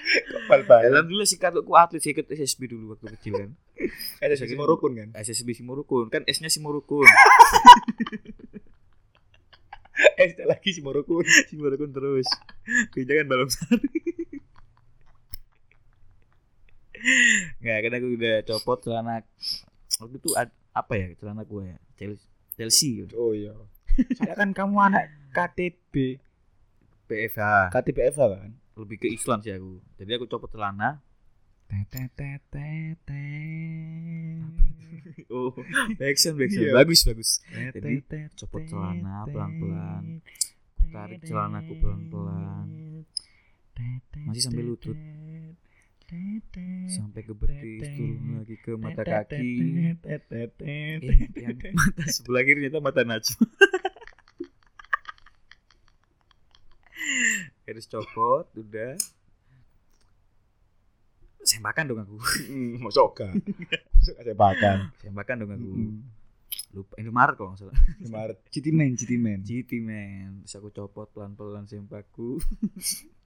Kok 0.04 0.42
bal-balan. 0.50 0.90
Alhamdulillah 0.90 1.28
sih 1.28 1.38
katokku 1.40 1.72
atlet 1.74 2.02
sih 2.02 2.12
ikut 2.12 2.26
SSB 2.28 2.70
dulu 2.70 2.94
waktu 2.94 3.14
kecil 3.18 3.34
kan. 3.38 3.50
Ada 4.22 4.38
sisi 4.38 4.54
rukun 4.54 4.92
kan. 4.94 5.08
SSB 5.18 5.54
Simorukun. 5.56 6.06
Kan 6.10 6.22
S-nya 6.30 6.50
Simorukun. 6.50 7.06
Eh, 10.18 10.34
ada 10.34 10.44
lagi 10.50 10.74
si 10.74 10.82
rukun. 10.82 11.22
Simorukun 11.50 11.90
terus. 11.94 12.26
Jangan 12.94 13.26
balong 13.30 13.50
sari. 13.50 13.90
Nggak 17.60 17.78
kan 17.84 17.92
aku 18.00 18.06
udah 18.16 18.34
copot 18.48 18.78
celana 18.80 19.20
waktu 20.00 20.16
itu 20.18 20.30
ad- 20.34 20.56
apa 20.74 20.92
ya 20.92 21.06
celana 21.14 21.42
gue 21.42 21.64
ya 21.64 21.78
Chelsea 21.94 22.26
Chelsea 22.52 22.90
Oh 23.14 23.30
iya. 23.30 23.54
Saya 24.12 24.34
kan 24.34 24.50
kamu 24.50 24.74
anak 24.84 25.06
KTB, 25.30 26.18
PFH 27.06 27.70
KTBF 27.70 28.16
kan. 28.16 28.50
lebih 28.74 28.98
ke 28.98 29.06
Islam 29.06 29.38
sih 29.38 29.54
aku 29.54 29.78
jadi 29.96 30.18
aku 30.18 30.26
copot 30.26 30.50
celana 30.50 30.98
oh 35.30 35.54
backsound 35.94 36.36
backsound 36.36 36.66
Iya. 36.66 36.74
bagus 36.74 37.00
bagus 37.02 37.30
Jadi, 37.46 38.02
copot 38.34 38.62
celana 38.64 39.26
pelan-pelan. 39.26 40.04
Aku 40.74 40.90
tarik 40.90 41.20
celanaku 41.22 41.72
pelan-pelan. 41.76 42.66
Masih 44.24 44.42
sampai 44.44 44.62
lutut. 44.62 44.94
Sampai 46.92 47.24
ke 47.24 47.32
betis, 47.32 47.88
turun 47.96 48.36
lagi 48.36 48.60
ke 48.60 48.76
mata 48.76 49.00
kaki. 49.00 49.56
Eh, 50.60 51.00
yang 51.40 51.56
mata 51.72 52.04
sebelah 52.12 52.44
kiri 52.44 52.68
ternyata 52.68 52.84
mata 52.84 53.00
Najwa. 53.08 53.40
Harus 57.64 57.88
copot, 57.88 58.44
udah. 58.52 59.00
Sembakan 61.44 61.84
dong 61.88 62.00
aku. 62.04 62.16
Masuk 62.84 63.20
gak 63.20 63.32
sepakan. 64.04 64.92
Sembakan 65.00 65.36
dong 65.44 65.52
aku. 65.56 65.72
Lupa 66.74 66.94
Indomaret 66.98 67.38
kalau 67.38 67.54
nggak 67.54 67.60
salah. 67.66 67.76
Kemarin 68.02 68.36
Citimen, 68.50 68.90
Citimen. 68.98 69.38
Man 69.86 70.42
Terus 70.42 70.54
aku 70.58 70.74
copot 70.74 71.06
pelan-pelan 71.14 71.70
sempaku 71.70 72.42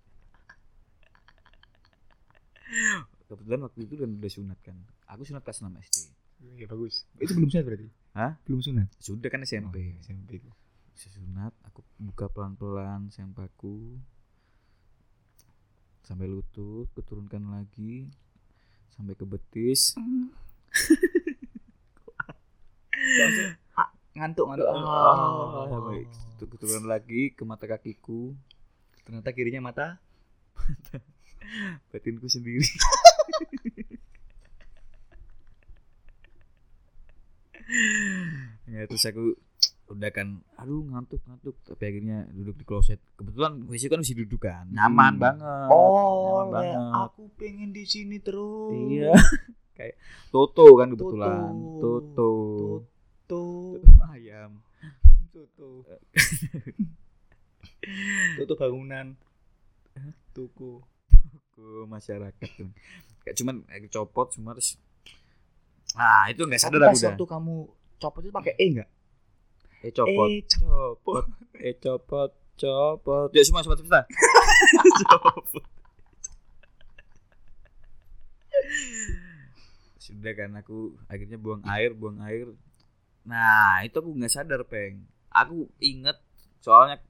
Kebetulan 3.28 3.60
waktu 3.64 3.80
itu 3.84 3.94
kan 3.96 4.08
udah 4.08 4.30
sunat 4.32 4.58
kan 4.64 4.76
Aku 5.12 5.22
sunat 5.25 5.44
kelas 5.44 5.60
6 5.60 5.68
SD 5.88 5.98
Iya 6.38 6.66
bagus. 6.70 7.02
Itu 7.18 7.34
belum 7.34 7.50
sunat 7.50 7.64
berarti? 7.66 7.88
Hah? 8.14 8.32
Belum 8.46 8.62
sunat. 8.62 8.88
Sudah 9.02 9.26
kan 9.26 9.42
SMP 9.42 9.76
Oh, 9.98 10.00
SMP 10.00 10.38
itu. 10.38 10.50
Sunat 10.94 11.52
Aku 11.68 11.82
buka 11.98 12.28
pelan-pelan 12.30 13.10
sempaku 13.10 13.98
Sampai 16.04 16.28
lutut 16.28 16.88
Aku 16.94 17.02
turunkan 17.04 17.52
lagi 17.52 18.08
Sampai 18.96 19.12
ke 19.14 19.25
betis 19.28 19.94
Ngantuk 24.18 24.50
ngantuk. 24.50 24.66
Sampai 24.66 26.00
aku 26.38 26.56
turun 26.58 26.84
lagi 26.90 27.30
ke 27.34 27.42
mata 27.46 27.66
kakiku 27.70 28.34
Ternyata 29.06 29.32
kirinya 29.32 29.72
mata. 29.72 29.96
Batinku 31.90 32.26
sendiri. 32.26 32.67
Ya 38.69 38.85
terus 38.88 39.05
aku 39.05 39.37
udah 39.88 40.12
kan 40.12 40.45
aduh 40.61 40.85
ngantuk 40.85 41.21
ngantuk. 41.25 41.57
Tapi 41.64 41.83
akhirnya 41.85 42.28
duduk 42.33 42.57
di 42.57 42.64
kloset. 42.64 43.00
Kebetulan 43.17 43.64
WC 43.64 43.88
kan 43.88 44.00
masih 44.05 44.17
duduk 44.25 44.45
kan? 44.45 44.69
Nyaman 44.69 45.12
Hmm. 45.17 45.21
banget. 45.21 45.69
Oh, 45.73 46.45
nyaman 46.49 46.64
ya, 46.64 46.73
banget. 46.76 47.02
aku 47.09 47.23
pengen 47.40 47.71
di 47.73 47.85
sini 47.85 48.17
terus. 48.21 48.73
iya. 48.88 49.12
Kayak 49.76 49.97
Toto 50.28 50.67
kan 50.76 50.88
kebetulan. 50.93 51.52
Toto. 51.78 52.12
Toto. 52.12 52.31
Tuh, 53.28 53.78
Toto 53.78 54.05
ayam. 54.11 54.61
Tuh, 55.33 55.47
tuh 58.49 58.57
bangunan. 58.59 59.17
Tuku. 60.33 60.81
Ke 61.59 61.91
masyarakat 61.91 62.49
tuh 62.55 62.71
kayak 63.27 63.35
cuman 63.35 63.67
aku 63.67 63.91
copot 63.91 64.31
semua 64.31 64.55
terus 64.55 64.79
nah 65.99 66.31
itu 66.31 66.47
nggak 66.47 66.62
sadar 66.62 66.87
aku 66.87 67.03
waktu 67.03 67.27
kamu 67.27 67.55
copot 67.99 68.23
itu 68.23 68.31
pakai 68.31 68.55
E 68.55 68.67
enggak? 68.71 68.87
eh 69.83 69.91
copot. 69.95 70.27
Eh, 70.31 70.43
copot. 70.47 71.25
Eh 71.67 71.75
copot 71.83 72.31
copot. 72.59 73.31
Ya 73.35 73.43
semua 73.43 73.62
semua 73.67 73.75
copot 73.75 73.91
sudah 79.99 80.33
kan 80.33 80.50
aku 80.57 80.97
akhirnya 81.11 81.37
buang 81.37 81.61
air 81.69 81.93
buang 81.93 82.23
air. 82.25 82.49
Nah 83.29 83.83
itu 83.85 83.99
aku 83.99 84.15
nggak 84.15 84.33
sadar 84.33 84.62
peng. 84.65 85.05
Aku 85.29 85.69
inget 85.83 86.17
soalnya 86.65 87.03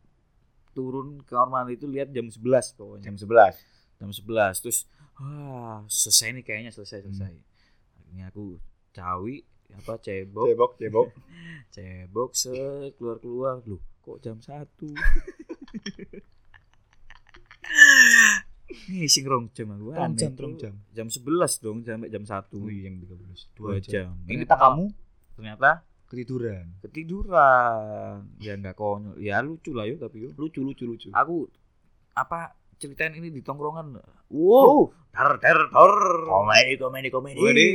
turun 0.74 1.22
ke 1.22 1.32
kamar 1.32 1.62
mandi 1.64 1.78
itu 1.78 1.86
lihat 1.86 2.10
jam 2.10 2.26
11 2.26 2.74
pokoknya. 2.74 3.04
Jam 3.06 3.16
11. 3.16 3.77
Jam 3.98 4.10
11 4.14 4.62
terus 4.62 4.86
wah 5.18 5.82
selesai 5.90 6.30
nih 6.38 6.44
kayaknya 6.46 6.70
selesai 6.70 7.02
selesai. 7.04 7.34
Akhirnya 7.98 8.30
aku 8.30 8.56
cawi 8.94 9.42
apa 9.74 10.00
cebok. 10.00 10.46
Cebok, 10.48 10.70
cebok. 10.80 11.08
cebok 11.74 12.30
set 12.32 12.96
keluar 12.96 13.18
keluar 13.20 13.60
lu 13.66 13.76
kok 14.00 14.18
jam 14.24 14.40
satu? 14.40 14.88
Nih 18.88 19.08
sing 19.08 19.24
rong 19.24 19.48
jam 19.52 19.72
aku 19.72 19.92
Rong 19.92 20.16
jam, 20.16 20.32
rong 20.36 20.54
jam. 20.60 20.74
jam 20.92 21.08
11 21.08 21.64
dong 21.64 21.78
sampai 21.84 22.08
jam 22.12 22.24
satu. 22.24 22.60
Wih, 22.64 22.84
jam 22.84 23.00
13. 23.00 23.56
dua 23.56 23.80
jam. 23.80 24.12
ini 24.28 24.44
Ternyata 24.44 24.56
kamu? 24.60 24.84
Ternyata? 25.36 25.70
Ketiduran. 26.08 26.66
ketiduran. 26.80 28.24
Ya 28.40 28.56
nggak 28.56 28.76
konyol. 28.76 29.20
Ya 29.20 29.44
lucu 29.44 29.76
lah 29.76 29.84
yuk 29.84 30.00
tapi 30.00 30.24
yuk. 30.24 30.32
Lucu, 30.40 30.64
lucu, 30.64 30.84
lucu. 30.88 31.08
aku 31.12 31.48
apa 32.16 32.56
ceritain 32.78 33.12
ini 33.18 33.28
di 33.34 33.42
tongkrongan. 33.42 33.98
Wow. 34.30 34.94
Ter 35.10 35.30
ter 35.42 35.58
ter 35.58 35.94
Komedi, 36.24 36.74
komedi, 36.78 37.08
komedi. 37.10 37.68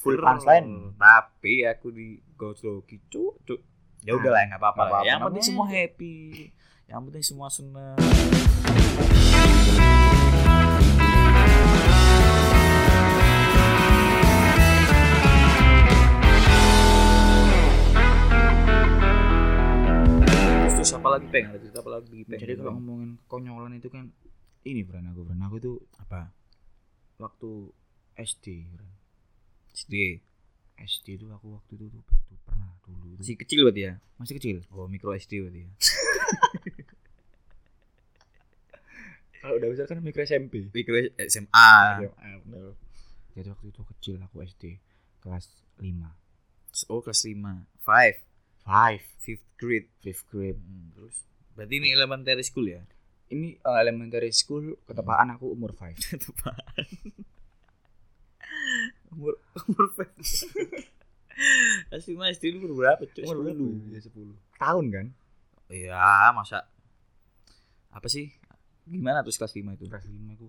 Full 0.00 0.16
punchline. 0.16 0.96
tapi 0.96 1.68
aku 1.68 1.92
di 1.92 2.16
gosloki 2.34 3.04
cuk 3.12 3.44
cuk. 3.44 3.60
Ya 4.00 4.16
udah 4.16 4.32
lah 4.32 4.48
nggak 4.48 4.60
apa-apa 4.64 5.04
yang 5.04 5.20
penting 5.28 5.44
semua 5.44 5.68
happy. 5.68 6.48
Yang 6.88 7.00
penting 7.06 7.24
semua 7.24 7.48
senang 7.52 8.00
terus, 21.18 21.26
terus 21.26 21.26
apa 21.26 21.26
lagi 21.26 21.28
peng 21.34 21.46
ada 21.50 21.58
cerita 21.58 21.78
apa 21.82 21.90
lagi 21.90 22.18
peng 22.28 22.38
Jadi 22.40 22.52
kalau 22.54 22.72
ngomongin 22.78 23.10
konyolan 23.26 23.72
itu 23.74 23.88
kan 23.90 24.04
ini 24.62 24.80
Bran 24.84 25.08
aku 25.10 25.20
Bran 25.26 25.42
aku 25.42 25.56
itu 25.58 25.72
apa 25.98 26.30
waktu 27.18 27.50
SD. 28.20 28.46
SD. 29.72 29.94
SD 30.80 31.06
itu 31.20 31.26
aku 31.32 31.56
waktu 31.60 31.76
itu 31.76 31.86
tuh, 31.92 32.00
tuh 32.00 32.38
pernah 32.44 32.68
dulu. 32.84 33.16
Masih 33.20 33.36
kecil 33.36 33.64
berarti 33.68 33.82
ya? 33.88 33.94
masih 34.20 34.36
kecil 34.36 34.56
Oh, 34.72 34.84
mikro 34.88 35.12
SD 35.16 35.40
berarti 35.40 35.60
ya. 35.64 35.70
kalau 39.40 39.56
udah 39.56 39.68
besar 39.72 39.88
kan 39.88 40.04
mikro 40.04 40.20
SMP 40.24 40.68
Mikro 40.68 40.96
SMA. 41.16 41.72
SMA, 42.04 42.60
jadi 43.32 43.48
waktu 43.56 43.66
itu 43.72 43.80
kecil 43.96 44.16
aku 44.20 44.44
SD 44.44 44.76
kelas 45.24 45.48
5 45.80 45.88
Oh, 46.92 47.00
kelas 47.02 47.20
5. 47.26 47.66
5. 47.82 48.29
5 48.64 49.00
Fifth 49.20 49.46
grade. 49.56 49.88
fifth 49.98 50.24
grade 50.26 50.56
Hmm, 50.56 50.90
terus 50.92 51.16
berarti 51.52 51.74
ini 51.76 51.88
elementary 51.90 52.40
school 52.40 52.66
ya? 52.66 52.80
ini 53.28 53.54
uh, 53.60 53.78
elementary 53.78 54.30
school 54.30 54.74
ketepaan 54.84 55.30
aku 55.30 55.50
umur 55.50 55.70
5 55.72 55.94
Ketepaan. 56.10 56.86
umur 59.12 59.34
umur 59.60 59.86
5. 59.88 60.06
Kelas 61.88 62.04
5 62.04 62.34
SD 62.36 62.44
lu 62.50 62.60
umur 62.60 62.72
berapa? 62.76 63.02
Cuk? 63.06 63.22
umur 63.22 63.36
10. 63.38 63.46
berapa 63.46 63.62
ya 63.88 64.00
10 64.02 64.58
tahun 64.58 64.84
kan 64.88 65.06
Iya, 65.70 65.94
masa 66.32 66.66
apa 67.88 68.06
sih? 68.06 68.34
Gimana 68.84 69.22
terus 69.22 69.36
kelas 69.36 69.54
5 69.54 69.70
itu? 69.72 69.86
kelas 69.86 70.04
5 70.04 70.34
aku 70.34 70.48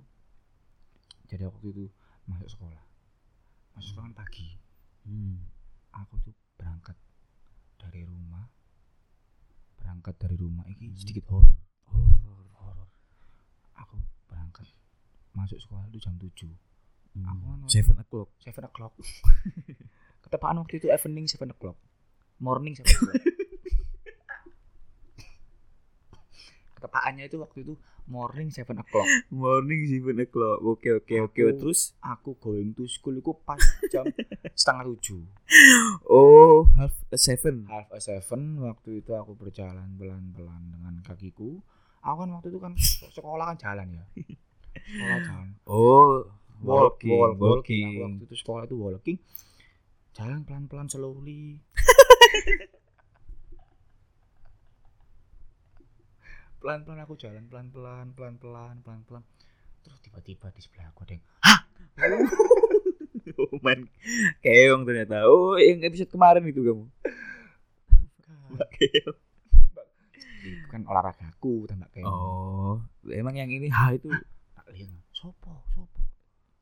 jadi 1.27 1.45
waktu 1.45 1.67
itu 1.69 1.85
masuk 2.23 2.49
sekolah 2.49 2.81
masuk 3.71 3.87
sekolah 3.89 4.05
kan 4.07 4.15
pagi 4.15 4.47
Hmm. 5.01 5.41
aku 5.91 6.13
tuh 6.19 6.29
berangkat 6.55 6.93
dari 7.81 8.01
rumah 8.03 8.45
berangkat 9.75 10.15
dari 10.17 10.35
rumah 10.35 10.63
ini 10.65 10.87
Hmm. 10.87 10.95
sedikit 10.95 11.25
horor 11.27 11.49
Horor. 11.87 12.45
horor 12.55 12.87
aku 13.73 13.97
berangkat 14.25 14.69
masuk 15.31 15.57
sekolah 15.57 15.87
itu 15.87 15.99
jam 15.99 16.15
7 16.15 16.53
Hmm. 17.11 17.27
Aku 17.27 17.43
kan- 17.43 17.67
Seven 17.67 17.97
o'clock. 17.97 18.29
7 18.39 18.63
o'clock 18.63 18.93
ketepaan 20.23 20.55
waktu 20.57 20.77
itu 20.77 20.87
evening 20.87 21.25
7 21.25 21.43
o'clock 21.49 21.75
morning 22.37 22.71
7 22.73 22.87
o'clock 22.87 23.19
ketepaannya 26.81 27.23
itu 27.23 27.37
waktu 27.37 27.61
itu 27.61 27.73
morning 28.03 28.49
7 28.49 28.65
o'clock 28.73 29.05
Morning 29.31 29.85
seven 29.85 30.17
o'clock. 30.19 30.57
Oke 30.59 30.89
oke 30.91 31.13
oke. 31.21 31.37
Aku- 31.39 31.59
Terus? 31.61 31.93
aku 32.01 32.33
going 32.35 32.73
to 32.73 32.83
school 32.85 33.13
itu 33.13 33.31
pas 33.39 33.61
jam 33.93 34.09
setengah 34.51 34.89
tujuh 34.91 35.21
Oh, 36.03 36.65
half 36.75 36.91
a 37.07 37.17
seven. 37.17 37.63
half 37.65 37.87
a 37.89 37.99
seven 37.99 38.57
waktu 38.59 38.99
itu 38.99 39.13
aku 39.13 39.35
berjalan 39.35 39.93
pelan-pelan 39.95 40.61
dengan 40.67 40.97
kakiku 41.01 41.61
aku 42.01 42.15
kan 42.17 42.29
waktu 42.31 42.47
itu 42.49 42.57
kan 42.57 42.73
sekolah 43.07 43.45
kan 43.47 43.57
jalan 43.59 43.87
ya 43.93 44.05
sekolah 44.73 45.19
jalan 45.21 45.49
Oh, 45.63 46.25
walk, 46.59 46.97
walking, 46.97 47.13
walk, 47.13 47.35
walking. 47.37 47.37
walking. 47.37 47.85
Aku 47.87 48.01
waktu 48.03 48.23
itu 48.25 48.35
sekolah 48.37 48.63
itu 48.65 48.75
walking 48.75 49.17
jalan 50.11 50.41
pelan-pelan 50.41 50.87
slowly 50.87 51.61
pelan-pelan 56.61 57.01
aku 57.01 57.13
jalan 57.15 57.43
pelan-pelan 57.45 58.13
pelan-pelan 58.13 58.75
pelan-pelan 58.79 59.23
terus 59.81 59.97
tiba-tiba 59.99 60.47
di 60.49 60.61
sebelah 60.61 60.87
aku 60.87 61.03
ada 61.03 61.13
yang 61.13 61.25
Oh, 63.33 63.57
man. 63.59 63.87
Keong 64.39 64.83
ternyata. 64.83 65.23
Oh, 65.23 65.55
yang 65.55 65.81
episode 65.81 66.09
kemarin 66.09 66.43
itu 66.43 66.61
kamu. 66.61 66.85
Mbak 68.51 68.69
Keong. 68.71 69.17
itu 70.41 70.67
kan 70.67 70.81
olahragaku 70.83 71.65
tembak 71.65 71.89
kayak 71.91 72.05
Oh, 72.05 72.81
emang 73.07 73.33
yang 73.33 73.45
ini 73.47 73.69
ha 73.69 73.93
itu 73.93 74.09
tak 74.51 74.65
lihat 74.69 74.89
sopo 75.11 75.61
sopo 75.69 76.01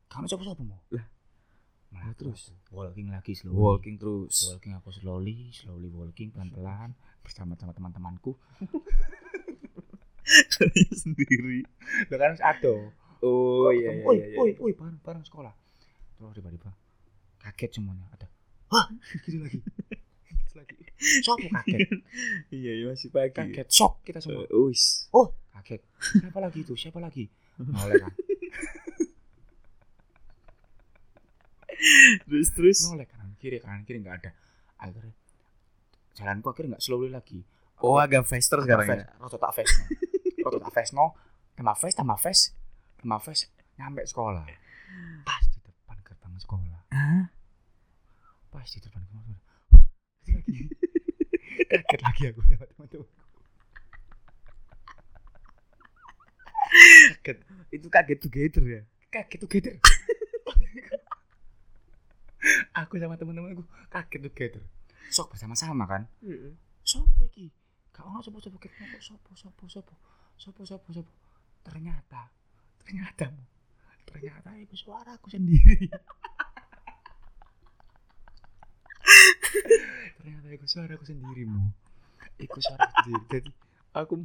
kamu 0.06 0.27
sopo 0.27 0.44
sopo 0.44 0.62
mau 0.62 0.84
Lah. 0.91 1.08
malah 1.89 2.06
Lah, 2.06 2.13
terus? 2.13 2.51
walking 2.70 3.08
lagi 3.08 3.32
slowly 3.32 3.56
walking 3.56 3.96
terus. 3.96 4.36
walking 4.46 4.75
aku 4.75 4.91
slowly 4.91 5.48
slowly 5.50 5.88
walking 5.88 6.27
pelan 6.29 6.51
pelan 6.51 6.89
bersama 7.22 7.55
sama 7.55 7.79
teman-temanku 10.29 10.96
sendiri. 10.96 11.59
Kan 12.09 12.37
ada 12.37 12.74
Oh 13.20 13.68
iya 13.75 14.00
iya 14.00 14.03
Woi, 14.07 14.15
iya. 14.15 14.37
woi, 14.39 14.51
woi, 14.55 14.72
bareng 14.72 15.00
bareng 15.03 15.24
sekolah. 15.27 15.51
Terus 16.15 16.31
tiba-tiba 16.39 16.72
kaget 17.44 17.72
semuanya 17.75 18.07
ada. 18.15 18.27
Wah, 18.72 18.87
gitu 19.27 19.44
lagi. 19.44 19.59
Gitu 19.59 20.55
lagi. 20.55 20.75
Shock 21.00 21.39
kaget. 21.44 21.89
Iya, 22.55 22.72
iya 22.79 22.85
masih 22.87 23.11
pagi. 23.11 23.35
Kaget, 23.35 23.68
shock 23.68 24.00
kita 24.07 24.24
semua. 24.24 24.48
Wis. 24.48 25.11
Oh, 25.11 25.35
kaget. 25.51 25.83
Siapa 26.00 26.39
lagi 26.39 26.63
itu? 26.63 26.74
Siapa 26.79 27.00
lagi? 27.03 27.27
Noleh 27.59 28.00
kan. 28.00 28.13
Terus 32.27 32.51
terus. 32.51 32.77
Noleh 32.92 33.07
kanan 33.07 33.35
kiri 33.39 33.59
kanan 33.63 33.87
kiri 33.87 34.03
nggak 34.03 34.15
ada. 34.24 34.31
Akhirnya 34.79 35.15
jalanku 36.15 36.51
akhirnya 36.51 36.75
nggak 36.75 36.83
slowly 36.83 37.07
lagi. 37.11 37.39
Oh, 37.79 37.96
agak 37.96 38.27
faster 38.27 38.59
sekarang 38.63 38.87
ya. 38.92 39.07
Roto 39.20 39.39
tak 39.39 39.55
fast. 39.55 39.72
Tak 40.57 40.74
fast 40.74 40.98
no. 40.98 41.14
Tambah 41.53 41.75
fast, 41.77 41.96
tambah. 42.00 42.18
Tambah 42.98 43.20
fast 43.22 43.53
nyampe 43.77 44.01
sekolah. 44.03 44.44
Pas 45.24 45.44
di 45.46 45.59
depan 45.62 45.98
gerbang 46.01 46.33
sekolah. 46.42 46.81
Hah? 46.90 47.29
pas 48.50 48.66
di 48.66 48.81
depan 48.81 49.01
kamar 49.05 49.24
lagi 49.29 49.38
kaget 51.70 52.01
lagi 52.01 52.24
aku 52.33 52.42
sama 52.50 52.66
teman-teman 52.66 53.07
kaget 57.22 57.38
Itu 57.70 57.88
kaget 57.94 58.20
together 58.20 58.64
ya. 58.66 58.81
kaget 59.14 59.40
together 59.46 59.74
aku 62.74 62.98
sama 62.98 63.22
teman-temanku 63.22 63.64
kaget 63.94 64.22
together 64.25 64.64
sok 65.14 65.38
bersama-sama 65.38 65.85
kan 65.85 66.09
sopo 66.81 67.29
iki 67.29 67.53
gak 67.94 68.01
ono 68.01 68.25
sopo 68.25 68.42
sopo 68.42 68.57
kek 68.57 68.74
kok 68.74 69.01
sopo 69.01 69.29
sopo 69.38 69.64
sopo 69.70 69.94
sopo 70.40 70.64
sopo 70.64 70.96
sopo. 70.96 71.12
Ternyata 71.68 72.32
ternyata 72.80 73.28
ternyata 74.08 74.50
itu 74.56 74.74
suaraku 74.80 75.28
sendiri. 75.28 75.92
Ternyata 80.20 80.48
itu 80.56 80.66
suaraku 80.66 81.04
sendiri 81.04 81.44
mu 81.44 81.68
itu 82.40 82.60
suara 82.64 82.88
sendiri. 83.04 83.24
Jadi 83.28 83.52
aku 83.92 84.24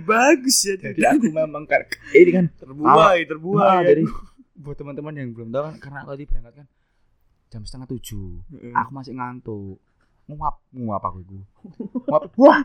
Bagus 0.00 0.56
ya. 0.64 0.80
jadi 0.80 1.12
aku 1.12 1.28
memang 1.28 1.68
kan 1.68 1.84
ini 2.16 2.30
kan 2.32 2.46
terbuai, 2.56 3.28
terbuai. 3.28 3.84
jadi 3.84 4.02
buat 4.56 4.76
teman-teman 4.78 5.12
yang 5.12 5.28
belum 5.36 5.52
tahu 5.52 5.62
kan 5.68 5.74
karena 5.76 5.98
aku 6.06 6.10
tadi 6.16 6.24
berangkat 6.24 6.54
kan 6.64 6.66
jam 7.50 7.62
setengah 7.66 7.88
tujuh. 7.90 8.40
Aku 8.72 8.90
masih 8.94 9.12
ngantuk 9.18 9.82
nguap 10.30 10.56
nguap 10.70 11.02
aku 11.02 11.18
itu 11.26 11.38
nguap. 12.06 12.22
Wah! 12.38 12.62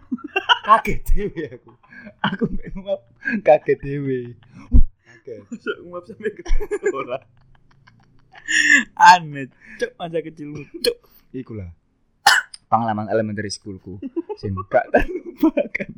Kaget 0.65 0.99
dewe 1.10 1.43
aku. 1.49 1.71
Aku 2.21 2.43
nguap 2.78 3.01
kaget 3.41 3.80
Wah, 3.82 4.38
kaget. 5.25 5.41
Nguap 5.86 6.04
sampai 6.06 6.32
ke 6.34 6.41
sekolah. 6.82 7.21
Aneh, 8.93 9.49
cok 9.82 9.91
masa 9.97 10.21
kecilmu, 10.21 10.62
cok. 10.86 10.97
iku 11.34 11.58
lah 11.58 11.73
pengalaman 12.69 13.08
elementary 13.10 13.47
schoolku. 13.54 14.01
Sing 14.41 14.51
gak 14.67 14.89
terlupakan. 14.91 15.89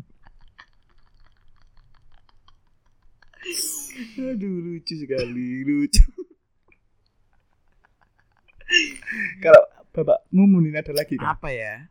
Aduh, 4.22 4.56
lucu 4.62 4.94
sekali, 4.94 5.66
lucu. 5.66 6.06
kalau 9.40 9.64
bapak 10.00 10.30
mumunin 10.30 10.74
ada 10.74 10.92
lagi 10.92 11.16
kan 11.16 11.34
Apa 11.34 11.50
ya? 11.50 11.90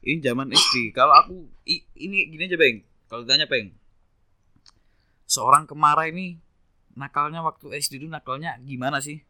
Ini 0.00 0.20
zaman 0.20 0.48
SD. 0.48 0.90
Kalau 0.90 1.10
aku 1.12 1.34
i- 1.64 1.82
ini 1.96 2.26
gini 2.26 2.46
aja, 2.46 2.54
Bang. 2.54 2.78
Kalau 3.04 3.22
ditanya, 3.22 3.44
Bang. 3.44 3.74
Seorang 5.24 5.66
kemarah 5.66 6.06
ini 6.06 6.38
nakalnya 6.92 7.42
waktu 7.42 7.74
SD 7.74 7.98
itu 7.98 8.06
nakalnya 8.06 8.54
gimana 8.60 8.98
sih? 8.98 9.20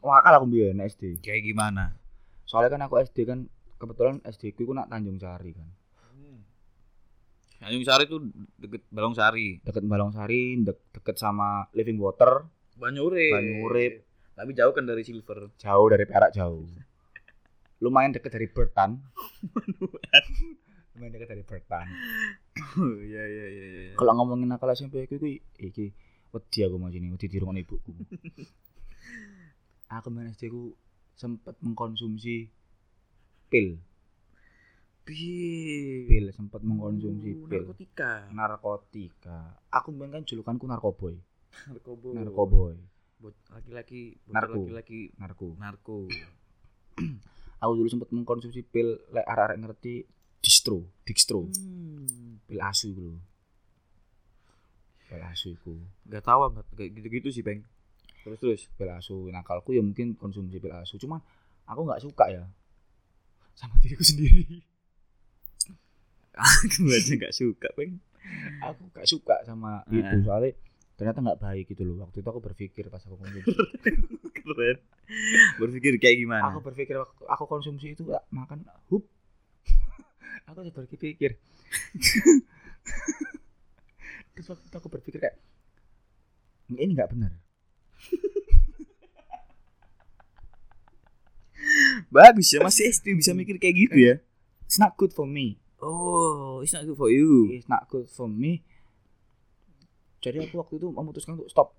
wakal 0.00 0.36
aku 0.36 0.46
biar 0.46 0.76
SD 0.76 1.16
Kayak 1.18 1.44
gimana? 1.46 1.96
soalnya 2.44 2.68
kan 2.70 2.82
aku 2.82 3.00
SD 3.00 3.24
kan 3.24 3.48
kebetulan 3.74 4.20
SD 4.22 4.52
ku 4.52 4.68
nak 4.70 4.86
Tanjung 4.86 5.16
Sari 5.16 5.48
kan 5.50 5.64
Tanjung 7.56 7.80
Sari 7.82 8.04
itu 8.04 8.20
deket 8.58 8.84
Balong 8.90 9.14
Sari. 9.14 9.56
deket 9.58 9.80
Balong 9.82 10.12
Sari 10.12 10.60
dek, 10.60 10.76
deket 10.92 11.16
sama 11.16 11.64
Living 11.72 11.96
Water 11.96 12.44
Banyurip. 12.74 13.32
Banyurip. 13.32 13.92
Tapi 14.34 14.50
jauh 14.52 14.72
kan 14.72 14.84
dari 14.84 15.00
Silver. 15.00 15.48
jauh 15.56 15.86
dari 15.86 16.04
Perak 16.04 16.34
jauh 16.34 16.68
lumayan 17.80 18.12
deket 18.12 18.30
dari 18.30 18.46
Bertan. 18.46 19.02
Lumayan. 20.94 21.10
Deket 21.10 21.28
dari 21.28 21.42
Bertan. 21.42 21.86
Oh, 22.78 22.94
iya 23.10 23.22
iya 23.24 23.46
iya 23.50 23.66
iya. 23.66 23.92
kalau 23.98 24.14
ngomongin 24.14 24.46
nakal 24.46 24.70
SMP 24.70 25.04
aku 25.04 25.18
iki 25.18 25.32
iki 25.58 25.86
wedi 26.30 26.58
aku 26.62 26.76
mau 26.76 26.90
sini 26.90 27.10
wedi 27.10 27.26
dirungon 27.26 27.58
ibuku. 27.58 27.90
Aku 29.92 30.10
main 30.10 30.26
SD 30.28 30.50
ku 30.50 30.74
sempet 31.14 31.54
mengkonsumsi 31.60 32.50
pil. 33.46 33.78
Pil. 35.04 36.08
Pil 36.08 36.26
sempat 36.32 36.64
mengkonsumsi 36.64 37.30
Oh, 37.36 37.46
pil. 37.46 37.62
narkotika. 37.62 38.26
Narkotika. 38.32 39.38
Aku 39.70 39.92
bilang 39.92 40.10
kan 40.10 40.24
julukanku 40.24 40.66
narkoboy. 40.66 41.14
Narkoboy. 41.70 42.74
Buat 43.20 43.36
laki-laki 43.52 44.18
Narko. 44.26 44.66
laki-laki 44.66 45.00
narko 45.14 45.46
narko 45.56 45.98
aku 47.64 47.72
dulu 47.80 47.88
sempat 47.88 48.08
mengkonsumsi 48.12 48.60
pil 48.68 49.00
lek 49.10 49.24
arek-arek 49.24 49.56
ngerti 49.64 49.94
distro 50.44 50.84
distro. 51.02 51.48
Hmm. 51.48 52.38
pil 52.44 52.60
asu 52.60 52.92
lho. 52.92 53.16
Pil 55.08 55.22
asu 55.24 55.56
itu 55.56 55.74
nggak 56.04 56.22
tahu 56.24 56.52
nggak 56.52 56.64
kayak 56.76 56.90
gitu-gitu 57.00 57.28
sih 57.32 57.40
peng 57.40 57.64
terus 58.22 58.38
terus. 58.40 58.60
Pil 58.76 58.90
asu 58.92 59.32
nakalku 59.32 59.72
ya 59.72 59.80
mungkin 59.80 60.12
konsumsi 60.14 60.60
pil 60.60 60.76
asu. 60.76 61.00
Cuman 61.00 61.18
aku 61.64 61.80
nggak 61.88 62.04
suka 62.04 62.24
ya 62.28 62.44
sama 63.56 63.74
diriku 63.80 64.04
sendiri. 64.04 64.44
Aku 66.34 66.90
aja 66.90 67.14
nggak 67.14 67.30
suka 67.30 67.70
peng 67.78 68.02
aku 68.64 68.82
nggak 68.92 69.08
suka 69.08 69.36
sama 69.44 69.84
itu. 69.92 70.16
Soalnya 70.24 70.52
ternyata 70.94 71.18
nggak 71.18 71.40
baik 71.42 71.74
gitu 71.74 71.82
loh. 71.82 72.06
Waktu 72.06 72.22
itu 72.22 72.28
aku 72.30 72.40
berpikir 72.42 72.84
pas 72.90 73.02
aku 73.02 73.18
konsumsi. 73.18 73.50
Keren. 74.44 74.76
Berpikir 75.58 75.98
kayak 75.98 76.16
gimana? 76.22 76.46
Aku 76.52 76.60
berpikir 76.62 76.94
waktu 77.00 77.22
aku 77.26 77.44
konsumsi 77.50 77.98
itu 77.98 78.06
ya, 78.06 78.22
makan 78.30 78.62
hup. 78.92 79.02
Aku 80.50 80.60
sudah 80.60 80.84
berpikir 80.84 81.30
terus 84.34 84.50
waktu 84.50 84.66
itu 84.66 84.76
aku 84.76 84.90
berpikir 84.90 85.22
kayak 85.22 85.38
ini 86.74 86.92
nggak 86.92 87.10
benar. 87.14 87.32
Bagus 92.10 92.52
ya 92.52 92.60
masih 92.62 92.92
SD 92.92 93.18
bisa 93.18 93.32
mikir 93.32 93.56
kayak 93.62 93.88
gitu 93.88 93.96
ya? 93.96 94.14
It's 94.66 94.78
not 94.78 94.98
good 94.98 95.14
for 95.14 95.24
me. 95.24 95.62
Oh 95.78 96.60
it's 96.60 96.74
not 96.74 96.84
good 96.84 96.98
for 96.98 97.08
you. 97.08 97.48
It's 97.54 97.70
not 97.70 97.88
good 97.88 98.10
for 98.10 98.26
me 98.26 98.66
jadi 100.24 100.48
aku 100.48 100.56
waktu 100.56 100.80
itu 100.80 100.88
memutuskan 100.88 101.36
untuk 101.36 101.52
stop. 101.52 101.76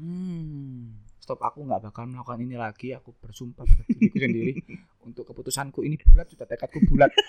Hmm. 0.00 0.96
stop 1.20 1.36
aku 1.44 1.60
nggak 1.68 1.92
bakal 1.92 2.08
melakukan 2.08 2.40
ini 2.40 2.56
lagi. 2.56 2.96
Aku 2.96 3.12
bersumpah 3.20 3.68
pada 3.68 3.84
diriku 3.84 4.16
sendiri 4.24 4.56
untuk 5.04 5.28
keputusanku 5.28 5.84
ini 5.84 6.00
bulat 6.00 6.24
sudah 6.32 6.48
tekadku 6.48 6.80
bulat. 6.88 7.12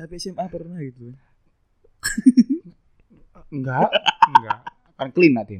Tapi 0.00 0.16
SMA 0.16 0.48
pernah 0.48 0.80
gitu. 0.80 1.12
Enggak 3.52 3.90
enggak. 4.30 4.62
Kan 4.94 5.10
clean 5.10 5.34
nanti 5.36 5.58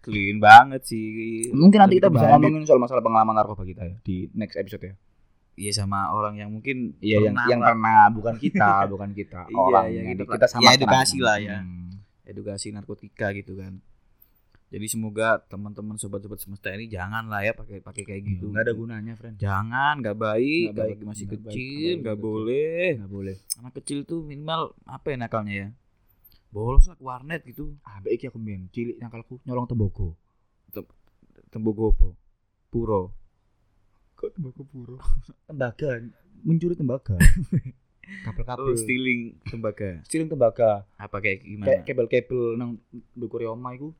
clean 0.00 0.40
banget 0.40 0.80
sih. 0.86 1.50
Mungkin 1.52 1.78
nanti 1.82 2.00
kita 2.00 2.08
bisa 2.08 2.30
ngomongin 2.30 2.64
soal 2.64 2.80
masalah 2.80 3.04
pengalaman 3.04 3.36
narkoba 3.36 3.66
kita 3.66 3.84
ya 3.84 3.96
di 4.00 4.32
next 4.32 4.56
episode 4.56 4.86
ya 4.86 4.94
iya 5.54 5.70
sama 5.70 6.10
orang 6.10 6.34
yang 6.36 6.50
mungkin 6.50 6.98
iya 6.98 7.18
yang 7.20 7.30
pernah 7.30 7.46
yang 7.46 7.60
lah. 7.60 7.68
pernah 7.70 8.00
bukan 8.10 8.34
kita 8.36 8.70
bukan 8.92 9.10
kita 9.12 9.40
Iya, 9.46 9.56
orang 9.56 9.84
yang 9.86 10.04
yang 10.04 10.18
kita- 10.18 10.34
kita 10.34 10.46
sama 10.48 10.62
ya, 10.62 10.70
edukasi 10.74 11.16
lah 11.18 11.36
ya. 11.38 11.58
Hmm. 11.58 11.90
edukasi 12.24 12.66
narkotika 12.70 13.30
gitu 13.32 13.54
kan. 13.54 13.78
Jadi 14.66 14.86
semoga 14.88 15.38
teman-teman 15.44 15.94
sobat-sobat 15.94 16.34
semesta 16.36 16.66
ini 16.68 16.88
jangan 16.88 17.28
lah 17.28 17.40
ya 17.40 17.52
pakai 17.52 17.78
pakai 17.78 18.02
kayak 18.02 18.22
gitu. 18.26 18.48
Nggak 18.48 18.64
ada 18.64 18.74
gunanya 18.74 19.14
friend. 19.14 19.36
Jangan 19.38 20.02
nggak 20.02 20.16
baik. 20.16 20.66
Nggak 20.68 20.78
baik, 20.80 20.96
masih 21.04 21.24
baik, 21.24 21.34
kecil 21.46 21.92
nggak 22.00 22.18
boleh. 22.18 22.86
Nggak 22.98 23.12
boleh. 23.12 23.36
Anak 23.56 23.72
kecil 23.76 24.02
tuh 24.02 24.20
minimal 24.20 24.74
apa 24.82 25.06
ya 25.06 25.16
nakalnya 25.16 25.54
ya? 25.54 25.68
Bolos 26.50 26.86
lah 26.86 26.98
warnet 26.98 27.44
gitu. 27.44 27.78
Ah 27.82 28.00
baik 28.00 28.26
aku 28.26 28.34
main 28.36 28.66
cilik 28.68 28.98
nakalku 28.98 29.38
nyolong 29.42 29.64
tembago 29.64 30.18
tembogo 31.48 31.92
apa? 31.92 32.08
Puro 32.68 33.14
kok 34.24 34.32
tembago 34.32 34.62
puro 34.64 34.96
tembaga 35.44 35.88
mencuri 36.40 36.74
tembaga. 36.74 37.16
Kabel-kabel. 38.04 38.68
Oh, 38.68 38.76
stealing 38.76 39.40
tembaga. 39.42 39.96
Stealing 40.04 40.28
tembaga. 40.28 40.84
Apa 40.94 41.18
kayak 41.18 41.40
kayak 41.40 41.56
gimana 41.56 41.80
kabel-kabel 41.82 42.42
nang 42.54 42.76
dukure 43.12 43.44
oma 43.44 43.72
iku. 43.72 43.96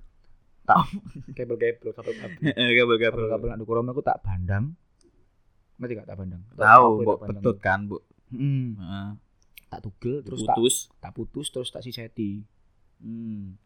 Tak 0.63 0.77
kabel-kabel 1.37 1.89
kabel-kabel. 1.91 2.41
Kabel 2.53 2.97
kabel-kabel. 2.99 3.49
Nang 3.49 3.61
dukure 3.61 3.81
oma 3.81 3.93
iku 3.93 4.01
tak 4.01 4.21
bandang. 4.21 4.77
Ngerti 5.75 5.93
gak 5.97 6.07
tak 6.07 6.19
bandang? 6.21 6.43
Tahu 6.53 6.89
mbok 7.01 7.17
tak 7.17 7.21
bandang? 7.23 7.41
petut 7.41 7.57
kan 7.59 7.81
bu 7.85 7.97
Hmm, 8.29 8.75
Heeh. 8.77 9.09
tak 9.69 9.81
tugel 9.81 10.21
terus 10.21 10.43
tak 10.43 10.55
putus. 10.55 10.77
tak 10.99 11.13
putus 11.15 11.47
terus 11.49 11.69
tak 11.71 11.81
siseti. 11.81 12.45
Hmm. 13.01 13.57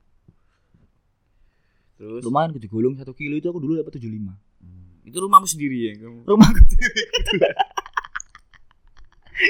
terus? 1.94 2.23
Lumayan 2.23 2.51
aku 2.51 2.61
digulung 2.61 2.94
satu 2.94 3.11
kilo 3.11 3.35
itu 3.35 3.44
aku 3.44 3.59
dulu 3.59 3.75
dapat 3.75 3.97
75 3.97 4.09
Hmm. 4.09 4.37
Itu 5.09 5.18
rumahmu 5.18 5.49
sendiri 5.49 5.77
ya 5.88 5.92
kamu? 5.99 6.25
Rumahku 6.29 6.61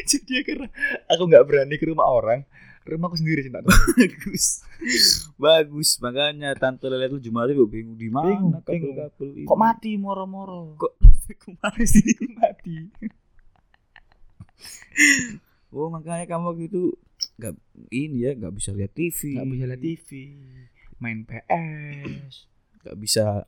jadi 0.08 0.34
karena 0.44 0.68
aku 1.08 1.22
nggak 1.26 1.44
berani 1.48 1.74
ke 1.80 1.86
rumah 1.88 2.06
orang. 2.06 2.44
Rumahku 2.88 3.20
sendiri 3.20 3.44
sih 3.44 3.52
bagus. 3.52 4.64
Bagus 5.36 6.00
makanya 6.00 6.56
tante 6.56 6.88
Lele 6.88 7.12
tuh 7.12 7.20
Jumat 7.20 7.52
itu 7.52 7.68
bingung 7.68 8.00
di 8.00 8.08
mana 8.08 8.32
Bingung, 8.32 8.64
kabel 8.64 8.96
kabel 8.96 9.28
ini. 9.36 9.44
Kok 9.44 9.58
mati 9.60 9.90
moro-moro? 10.00 10.78
Kok 10.80 10.92
ke 11.42 11.48
mana 11.60 11.84
sih? 11.84 12.16
Mati. 12.40 12.76
Oh 15.68 15.92
makanya 15.92 16.24
kamu 16.24 16.56
waktu 16.56 16.64
itu 16.72 16.82
nggak 17.38 17.54
ini 17.90 18.18
ya 18.24 18.32
nggak 18.38 18.54
bisa 18.54 18.70
lihat 18.74 18.94
TV 18.94 19.38
nggak 19.38 19.50
bisa 19.50 19.64
lihat 19.66 19.82
TV 19.82 20.08
main 21.02 21.26
PS 21.26 22.46
nggak 22.82 22.96
bisa 22.98 23.46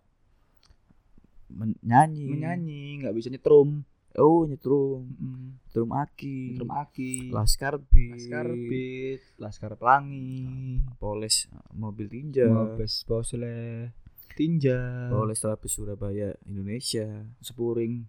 menyanyi. 1.53 2.27
Menyanyi 2.31 2.83
nggak 3.05 3.15
bisa 3.15 3.29
nyetrum. 3.31 3.83
Oh 4.19 4.43
nyetrum. 4.47 5.07
Mm, 5.19 5.49
nyetrum 5.67 5.91
aki. 5.95 6.39
Nyetrum 6.55 6.73
aki. 6.75 7.13
Laskar 7.31 7.79
beat 7.79 8.27
laskar 8.27 8.49
beat 8.55 9.23
laskar 9.39 9.73
pelangi. 9.79 10.83
Poles 10.99 11.47
mobil 11.75 12.11
tinja. 12.11 12.47
Mabes 12.51 13.07
bosle 13.07 13.91
tinja. 14.35 15.11
Poles 15.11 15.39
terapis 15.39 15.75
Surabaya 15.75 16.35
Indonesia. 16.47 17.07
Sepuring. 17.39 18.07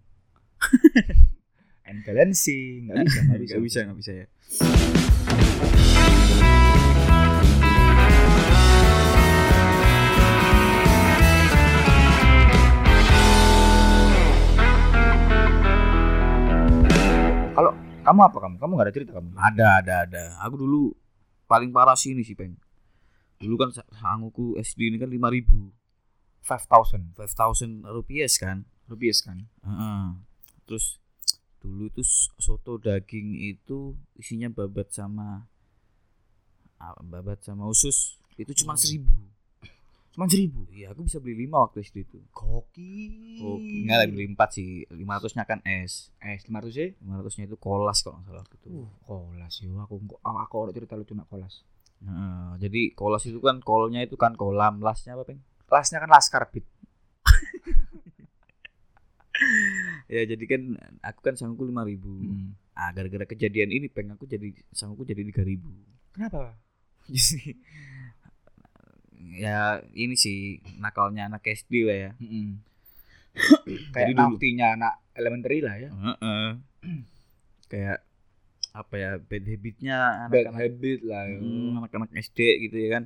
And 1.82 2.06
balancing 2.06 2.86
nggak 2.88 3.04
bisa 3.04 3.20
nggak 3.26 3.40
bisa. 3.42 3.52
nggak 3.52 3.64
bisa 3.66 3.78
nggak 3.82 3.98
bisa 3.98 4.12
ya 4.14 4.26
kamu 18.02 18.20
apa 18.20 18.36
kamu 18.38 18.54
kamu 18.58 18.72
nggak 18.74 18.86
ada 18.86 18.94
cerita 18.94 19.12
kamu 19.14 19.28
ada 19.34 19.66
ada 19.78 19.94
ada. 20.02 20.22
Aku 20.42 20.54
dulu 20.56 20.90
paling 21.46 21.70
parah 21.70 21.94
sih 21.94 22.12
ini 22.12 22.22
sih 22.22 22.34
peng. 22.34 22.58
Dulu 23.38 23.54
kan 23.56 23.68
sa- 23.70 23.86
sanguku 23.92 24.54
SD 24.56 24.90
ini 24.90 24.98
kan 24.98 25.06
lima 25.06 25.26
ribu. 25.26 25.70
Five 26.40 26.66
thousand. 26.66 27.14
Five 27.14 27.30
thousand 27.30 27.82
rupiah 27.84 28.26
kan? 28.34 28.66
Rupiah 28.84 29.14
kan? 29.16 29.38
Heeh. 29.62 30.04
terus 30.62 30.98
dulu 31.58 31.86
itu 31.86 32.02
soto 32.36 32.74
daging 32.76 33.34
itu 33.36 33.94
isinya 34.14 34.46
babat 34.48 34.90
sama 34.90 35.46
ah, 36.76 36.94
babat 36.98 37.38
sama 37.40 37.66
usus. 37.66 38.18
Itu 38.34 38.50
cuma 38.56 38.74
Oh. 38.74 38.78
seribu 38.78 39.10
cuma 40.12 40.28
seribu? 40.28 40.68
Iya 40.68 40.92
aku 40.92 41.08
bisa 41.08 41.18
beli 41.18 41.48
lima 41.48 41.64
waktu 41.64 41.80
SD 41.80 42.04
itu. 42.04 42.20
Koki 42.30 43.40
oh 43.40 43.56
enggak 43.56 43.96
lah 43.96 44.06
beli 44.12 44.28
empat 44.28 44.60
sih. 44.60 44.84
lima 44.92 45.16
ratusnya 45.16 45.48
kan 45.48 45.64
es 45.64 46.12
eh 46.20 46.36
lima 46.46 46.60
ratus 46.60 46.74
sih 46.76 46.90
lima 47.00 47.16
ratusnya 47.20 47.48
itu 47.48 47.56
kolas 47.56 48.04
kalau 48.04 48.20
nggak 48.20 48.28
salah 48.28 48.44
gitu 48.52 48.68
uh 48.70 48.88
kolas 49.08 49.54
yo. 49.64 49.80
Aku 49.80 50.04
kok 50.04 50.20
aku 50.20 50.54
ada 50.68 50.72
cerita 50.76 50.94
lucu 51.00 51.16
nak 51.16 51.32
kolas. 51.32 51.64
Heeh, 52.02 52.58
jadi 52.58 52.80
kolas 52.98 53.22
itu 53.30 53.38
kan 53.40 53.62
kolnya 53.62 54.02
itu 54.04 54.18
kan 54.20 54.36
kolam 54.36 54.84
lasnya 54.84 55.16
apa 55.16 55.24
peng? 55.24 55.40
Lasnya 55.72 56.04
kan 56.04 56.12
laskar 56.12 56.44
beat 56.52 56.68
ya 60.12 60.28
jadi 60.28 60.44
kan 60.44 60.76
aku 61.00 61.20
kan 61.24 61.34
sangguku 61.40 61.72
lima 61.72 61.88
ribu. 61.88 62.12
Hmm. 62.12 62.52
ah 62.72 62.88
gara-gara 62.92 63.28
kejadian 63.28 63.68
ini 63.68 63.88
peng 63.88 64.12
aku 64.12 64.28
jadi 64.28 64.52
sangguku 64.72 65.08
jadi 65.08 65.24
tiga 65.24 65.40
ribu. 65.40 65.72
Kenapa 66.12 66.60
ya 69.32 69.58
ini 69.92 70.14
sih 70.14 70.38
nakalnya 70.76 71.26
anak 71.26 71.42
SD 71.44 71.84
lah 71.84 71.96
ya. 71.98 72.10
Jadi 73.32 73.74
kayak 73.90 74.08
dulu- 74.10 74.20
naktinya 74.20 74.66
anak 74.72 74.94
elementary 75.12 75.58
lah 75.60 75.74
ya 75.76 75.88
Heeh. 75.88 76.46
kayak 77.70 77.98
apa 78.72 78.94
ya 78.94 79.10
bad 79.16 79.44
habitnya 79.44 79.96
bad 80.28 80.48
anak-anak 80.48 80.60
habit 80.72 81.00
lah 81.04 81.22
ya. 81.24 81.36
Hmm, 81.38 81.76
anak-anak 81.78 82.10
SD 82.14 82.38
gitu 82.62 82.76
ya 82.76 82.88
kan 82.90 83.04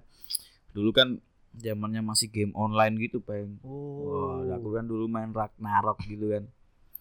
dulu 0.71 0.91
kan 0.91 1.09
zamannya 1.57 2.03
masih 2.03 2.29
game 2.29 2.53
online 2.53 3.01
gitu 3.01 3.19
peng 3.19 3.59
oh 3.63 4.45
Wah, 4.45 4.55
aku 4.55 4.69
kan 4.73 4.85
dulu 4.85 5.07
main 5.07 5.31
Ragnarok 5.31 6.01
gitu 6.05 6.31
kan 6.31 6.47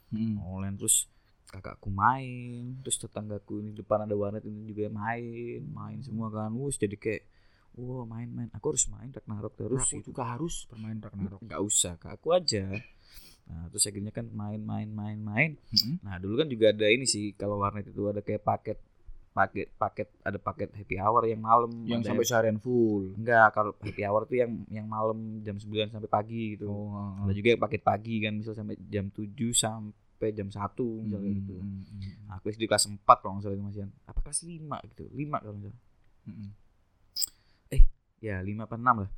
Mm. 0.06 0.38
online 0.40 0.78
terus 0.78 1.10
kakakku 1.46 1.90
main 1.90 2.78
terus 2.80 2.96
tetanggaku 2.96 3.60
ini 3.60 3.74
depan 3.74 4.06
ada 4.06 4.14
warnet 4.14 4.46
ini 4.46 4.64
juga 4.66 4.88
main 4.88 5.66
main 5.66 6.00
semua 6.00 6.30
kan 6.30 6.54
wus 6.54 6.78
jadi 6.78 6.94
kayak 6.94 7.26
wah 7.78 8.06
main-main 8.08 8.50
aku 8.52 8.66
harus 8.74 8.86
main 8.88 9.12
Ragnarok 9.12 9.54
terus 9.56 9.84
aku 9.86 10.00
gitu 10.00 10.10
juga 10.12 10.24
harus 10.26 10.56
bermain 10.68 10.98
Ragnarok 10.98 11.40
nggak 11.44 11.62
usah 11.62 11.94
kak 11.96 12.18
aku 12.18 12.36
aja 12.36 12.66
Nah, 13.46 13.70
terus 13.70 13.86
akhirnya 13.86 14.10
kan 14.10 14.26
main 14.34 14.58
main 14.58 14.90
main 14.90 15.22
main. 15.22 15.52
Mm-mm. 15.70 16.02
Nah, 16.02 16.18
dulu 16.18 16.42
kan 16.42 16.50
juga 16.50 16.74
ada 16.74 16.90
ini 16.90 17.06
sih 17.06 17.38
kalau 17.38 17.62
warnet 17.62 17.86
itu 17.86 18.02
ada 18.10 18.18
kayak 18.18 18.42
paket 18.42 18.78
paket 19.36 19.68
paket 19.78 20.08
ada 20.24 20.40
paket 20.42 20.74
happy 20.74 20.96
hour 20.98 21.28
yang 21.30 21.44
malam 21.44 21.84
yang 21.86 22.00
sampai 22.02 22.24
seharian 22.24 22.56
full 22.58 23.12
enggak 23.14 23.52
kalau 23.52 23.76
happy 23.84 24.02
hour 24.02 24.24
tuh 24.24 24.40
yang 24.40 24.64
yang 24.72 24.88
malam 24.88 25.44
jam 25.44 25.60
9 25.60 25.92
sampai 25.92 26.08
pagi 26.08 26.56
gitu. 26.56 26.72
oh 26.72 27.20
Ada 27.22 27.36
juga 27.36 27.48
yang 27.54 27.62
paket 27.62 27.82
pagi 27.84 28.16
kan 28.24 28.34
misal 28.34 28.56
sampai 28.56 28.80
jam 28.88 29.12
7 29.12 29.28
sampai 29.54 30.30
jam 30.34 30.48
1 30.48 30.56
misalnya 31.04 31.30
Hmm, 31.30 31.40
gitu. 31.44 31.56
hmm, 31.60 31.82
hmm, 31.86 32.34
Aku 32.40 32.46
SD 32.48 32.64
kelas 32.66 32.88
4 32.88 33.04
kalau 33.06 33.38
nggak 33.38 33.44
salah 33.46 33.60
itu. 33.60 33.84
Apa 34.08 34.20
kelas 34.24 34.40
5 34.42 34.78
gitu. 34.90 35.04
5 35.12 35.38
kalau 35.44 35.54
nggak 35.60 35.70
salah. 35.70 35.82
hmm. 36.32 36.50
Ya, 38.26 38.38
5 38.42 38.66
apa 38.66 38.76
6 38.76 38.96
lah. 39.06 39.12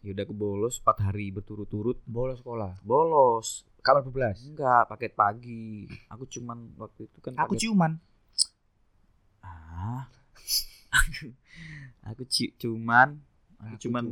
Ya 0.00 0.12
udah 0.12 0.22
aku 0.22 0.36
bolos 0.36 0.74
4 0.78 0.98
hari 1.02 1.32
berturut-turut. 1.32 1.98
bolos 2.06 2.38
sekolah 2.38 2.72
Bolos. 2.84 3.64
kamar 3.80 4.00
12 4.00 4.36
Enggak, 4.48 4.82
paket 4.86 5.12
pagi. 5.12 5.88
Aku 6.08 6.24
cuman 6.24 6.58
waktu 6.78 7.04
itu 7.04 7.18
kan 7.18 7.32
aku 7.34 7.52
paket 7.52 7.60
ciuman 7.62 7.92
Ah. 9.42 10.06
aku 12.08 12.22
ci- 12.24 12.54
cuman 12.56 13.20
aku 13.58 13.74
cuman 13.82 14.04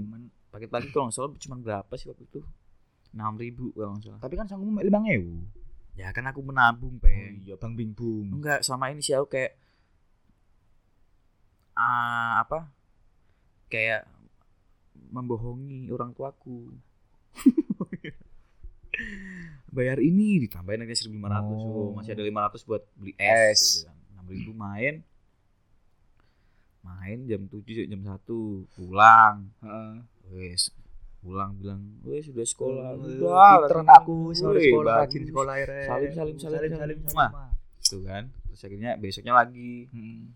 paket 0.51 0.69
pagi 0.69 0.89
kalau 0.91 1.09
nggak 1.09 1.17
salah 1.17 1.33
cuman 1.39 1.59
berapa 1.61 1.93
sih 1.95 2.09
waktu 2.09 2.25
itu? 2.27 2.41
6000 3.13 3.37
ribu 3.39 3.65
kalau 3.73 3.93
nggak 3.95 4.05
salah. 4.07 4.21
tapi 4.21 4.35
kan 4.37 4.47
sanggup 4.49 4.69
lima 4.69 4.83
ewu 5.09 5.45
Ya 5.93 6.09
kan 6.09 6.25
aku 6.25 6.41
menabung, 6.41 6.97
oh, 6.97 7.05
Peng. 7.05 7.37
iya 7.39 7.53
bang 7.55 7.77
bing 7.77 7.93
bung 7.93 8.41
Enggak, 8.41 8.65
sama 8.65 8.89
ini 8.89 9.05
sih 9.05 9.13
aku 9.13 9.29
kayak 9.29 9.53
ah 11.77 12.41
apa? 12.41 12.69
Kayak 13.69 14.05
membohongi 14.95 15.89
orang 15.89 16.13
tuaku. 16.13 16.73
Bayar 19.73 19.97
ini 19.99 20.37
ditambahin 20.39 20.85
aja 20.85 21.09
1500 21.09 21.09
Oh. 21.09 21.49
oh. 21.49 21.89
masih 21.97 22.13
ada 22.13 22.23
500 22.23 22.61
buat 22.63 22.83
beli 22.95 23.17
Es. 23.17 23.25
es, 23.25 23.61
gitu 23.79 23.89
kan. 23.89 23.97
6000 24.29 24.53
main. 24.55 24.95
Main 26.83 27.19
jam 27.25 27.43
7 27.47 27.63
jam 27.87 28.01
1 28.01 28.21
pulang. 28.71 29.49
Heeh. 29.61 29.93
Wes 30.29 30.69
pulang 31.19 31.55
bilang, 31.55 31.81
"Wes 32.03 32.27
sudah 32.27 32.43
sekolah." 32.43 32.99
Wih, 32.99 33.17
Udah, 33.17 33.63
rajin- 33.65 33.87
aku 33.89 34.17
sore 34.35 34.59
sekolah 34.61 34.95
rajin 35.01 35.23
sekolah 35.25 35.55
ya. 35.55 35.67
Salim, 35.87 36.11
salim, 36.11 36.37
salim, 36.37 36.37
salim 36.37 36.71
salim 36.75 36.99
salim. 36.99 36.99
salim 37.07 37.33
Gitu 37.81 37.99
kan. 38.03 38.25
Terus 38.45 38.61
akhirnya 38.61 38.91
besoknya 38.97 39.33
lagi 39.33 39.87
Hmm. 39.89 40.35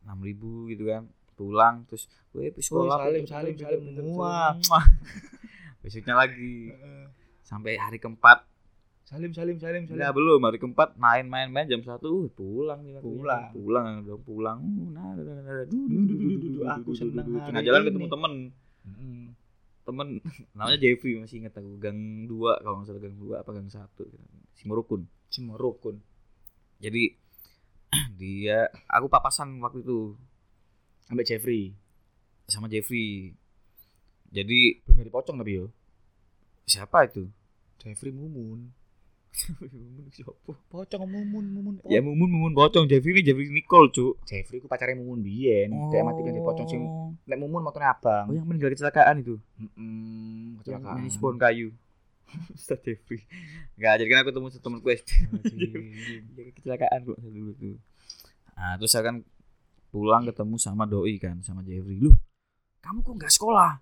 enam 0.00 0.18
ribu 0.20 0.68
gitu 0.68 0.86
kan 0.86 1.04
pulang 1.44 1.84
terus 1.84 2.08
gue 2.32 2.48
sekolah 2.56 2.96
salim, 3.04 3.22
pinter, 3.22 3.34
salim, 3.36 3.54
salim. 3.60 3.80
pinter, 3.84 4.04
muah. 4.08 4.56
besoknya 5.84 6.16
lagi. 6.16 6.72
Sampai 7.44 7.76
hari 7.76 8.00
keempat. 8.00 8.48
Salim 9.04 9.36
salim 9.36 9.60
salim 9.60 9.84
salim. 9.84 10.00
Enggak 10.00 10.16
belum. 10.16 10.40
Hari 10.48 10.56
keempat 10.56 10.96
main 10.96 11.28
main 11.28 11.52
main 11.52 11.68
jam 11.68 11.84
satu. 11.84 12.24
Uh, 12.24 12.28
pulang. 12.32 12.80
Pulang. 13.04 13.52
pulang 13.52 13.86
dong 14.08 14.22
pulang. 14.24 14.58
Nah, 14.96 15.12
Aku 16.80 16.96
senang 16.96 17.28
tengah 17.28 17.60
jalan 17.60 17.84
ketemu 17.84 18.08
temen. 18.08 18.32
Temen 19.84 20.08
namanya 20.56 20.78
Jeffrey 20.80 21.20
masih 21.20 21.44
ingat 21.44 21.60
aku. 21.60 21.76
Gang 21.76 22.24
dua 22.24 22.56
kalau 22.64 22.80
nggak 22.80 22.88
salah 22.88 23.02
gang 23.04 23.16
dua 23.20 23.44
apa 23.44 23.52
gang 23.52 23.68
satu 23.68 24.08
gitu. 24.08 24.24
si 24.56 24.64
Morukun. 24.64 25.04
Cimorokun 25.28 26.00
jadi 26.84 27.16
dia 28.20 28.68
aku 28.90 29.06
papasan 29.06 29.56
waktu 29.62 29.80
itu 29.80 30.18
sampai 31.04 31.24
Jeffrey. 31.24 31.62
Sama 32.44 32.66
Jeffrey. 32.66 33.32
Jadi 34.28 34.82
belum 34.82 34.96
dari 34.98 35.12
pocong 35.12 35.36
tapi 35.38 35.52
yo. 35.54 35.66
siapa 36.64 37.06
itu? 37.06 37.28
Jeffrey 37.78 38.10
Mumun. 38.10 38.72
Siapa? 40.14 40.30
pocong 40.70 41.10
Mumun 41.10 41.42
Mumun 41.50 41.74
Ya 41.90 41.98
Mumun 41.98 42.30
Mumun 42.30 42.54
bocong 42.54 42.86
Jeffrey 42.86 43.18
ini 43.18 43.26
Jeffrey 43.26 43.50
Nicole 43.50 43.90
cu 43.90 44.14
Jeffrey 44.22 44.62
ku 44.62 44.70
pacarnya 44.70 44.94
Mumun 44.94 45.26
biyen. 45.26 45.74
Dia 45.90 46.06
mati 46.06 46.22
kan 46.22 46.30
di 46.30 46.38
pocong 46.38 46.66
sing 46.70 46.82
nek 47.26 47.38
Mumun 47.42 47.66
motornya 47.66 47.98
abang. 47.98 48.30
Oh 48.30 48.34
yang 48.34 48.46
meninggal 48.46 48.70
kecelakaan 48.70 49.26
itu? 49.26 49.34
Mm-mm, 49.58 50.62
Yang 50.62 50.78
kecelakaan. 50.78 51.10
spawn 51.10 51.36
kayu. 51.36 51.68
Ustaz 52.56 52.78
Jeffrey. 52.86 53.26
Enggak 53.74 53.92
jadi 54.00 54.08
kan 54.08 54.18
aku 54.22 54.28
ketemu 54.30 54.48
temenku 54.62 54.88
SD 54.94 55.10
Dia 56.38 56.42
kecelakaan 56.54 57.00
kok 57.02 57.18
dulu 57.18 57.52
tuh. 57.58 57.76
Nah 58.54 58.78
terus 58.78 58.90
saya 58.94 59.02
kan 59.02 59.16
pulang 59.94 60.26
ketemu 60.26 60.58
sama 60.58 60.90
Doi 60.90 61.22
kan 61.22 61.38
Sama 61.46 61.62
Jeffrey. 61.62 62.02
Lu 62.02 62.10
kamu 62.82 63.00
kok 63.06 63.14
nggak 63.14 63.32
sekolah? 63.32 63.78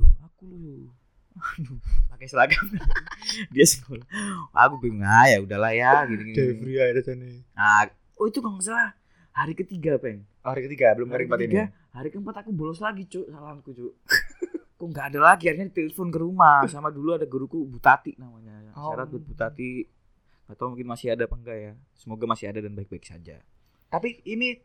Lu 0.00 0.08
aku 0.24 0.48
lu 0.48 0.88
Aduh, 1.32 1.80
pakai 2.12 2.28
seragam. 2.28 2.60
Dia 3.56 3.64
sekolah. 3.64 4.04
Aku 4.52 4.80
bingung 4.80 5.04
ah 5.04 5.28
ya 5.28 5.40
udahlah 5.44 5.72
ya 5.76 6.08
gini 6.08 6.32
gini 6.32 6.36
Jeffrey 6.36 6.80
ada 6.80 7.00
sana 7.04 7.28
nah 7.52 7.84
oh 8.16 8.24
itu 8.24 8.40
kalau 8.40 8.56
nggak 8.56 8.64
salah 8.64 8.96
hari 9.36 9.52
ketiga 9.52 10.00
peng. 10.00 10.24
Hari 10.40 10.60
ketiga 10.64 10.96
belum 10.96 11.12
hari 11.12 11.28
hari 11.28 11.28
keempat 11.28 11.40
ini 11.44 11.60
hari 11.92 12.08
keempat 12.08 12.34
aku 12.40 12.50
bolos 12.56 12.80
lagi 12.80 13.04
cuk 13.04 13.28
salahku 13.28 13.76
cuk. 13.76 13.92
Kok 14.82 14.88
nggak 14.90 15.14
ada 15.14 15.20
lagi 15.22 15.46
akhirnya 15.46 15.70
telepon 15.70 16.10
ke 16.10 16.18
rumah. 16.18 16.66
Sama 16.66 16.90
dulu 16.90 17.14
ada 17.14 17.22
guruku 17.28 17.62
Butati 17.68 18.18
namanya. 18.18 18.74
Oh. 18.74 18.90
syarat 18.90 19.06
buat 19.14 19.22
Butati. 19.22 19.86
Atau 20.50 20.74
mungkin 20.74 20.90
masih 20.90 21.14
ada 21.14 21.30
apa 21.30 21.38
enggak 21.38 21.54
ya. 21.54 21.72
Semoga 21.94 22.26
masih 22.26 22.50
ada 22.50 22.58
dan 22.58 22.74
baik-baik 22.74 23.06
saja. 23.06 23.38
Tapi 23.88 24.26
ini 24.26 24.58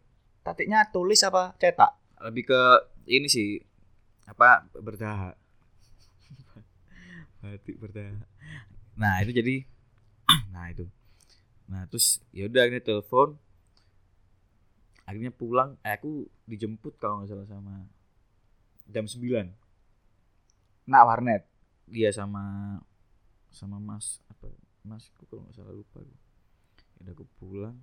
tatiknya 0.47 0.88
tulis 0.88 1.19
apa 1.27 1.51
cetak? 1.60 1.91
Lebih 2.23 2.43
ke 2.47 2.62
ini 3.12 3.27
sih 3.27 3.60
apa 4.27 4.63
berdaha 4.75 5.31
batik 7.43 7.79
berdaha 7.79 8.27
nah 8.99 9.23
itu 9.23 9.31
jadi 9.36 9.55
nah 10.55 10.71
itu. 10.71 10.88
Nah 11.67 11.83
terus 11.91 12.23
ya 12.31 12.47
udah 12.47 12.63
akhirnya 12.63 12.83
telepon. 12.83 13.36
Akhirnya 15.07 15.31
pulang 15.31 15.79
eh, 15.88 15.95
aku 15.95 16.27
dijemput 16.47 16.99
kalau 16.99 17.21
nggak 17.21 17.31
salah 17.31 17.47
sama 17.47 17.88
jam 18.88 19.07
9 19.07 19.51
nak 20.88 21.03
warnet? 21.03 21.43
Dia 21.88 22.12
sama 22.15 22.75
sama 23.51 23.79
mas 23.79 24.19
apa 24.27 24.51
masku 24.83 25.23
kalau 25.27 25.43
nggak 25.47 25.55
salah 25.55 25.75
lupa 25.75 25.99
aku. 25.99 26.15
Ya 26.97 26.99
udah 27.05 27.13
aku 27.13 27.25
pulang. 27.38 27.77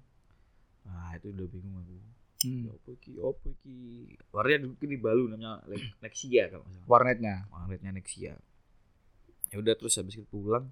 Nah 0.85 1.16
itu 1.16 1.33
udah 1.33 1.46
bingung 1.48 1.79
aku 1.81 1.96
Hmm. 2.45 2.69
Apa 2.69 2.89
iki 2.93 3.13
apa 3.17 3.47
iki 3.49 3.77
warnanya 4.29 4.69
dulu 4.69 4.75
di 4.85 4.99
Balu 5.01 5.25
namanya 5.33 5.65
Lexia 6.05 6.53
kalau 6.53 6.65
nggak 6.69 6.77
salah. 6.85 6.91
Warnetnya? 6.91 7.37
Warnetnya 7.49 7.91
Nexia 7.97 8.35
ya 9.55 9.63
udah 9.63 9.75
terus 9.79 9.95
habis 10.03 10.19
itu 10.19 10.27
pulang. 10.27 10.67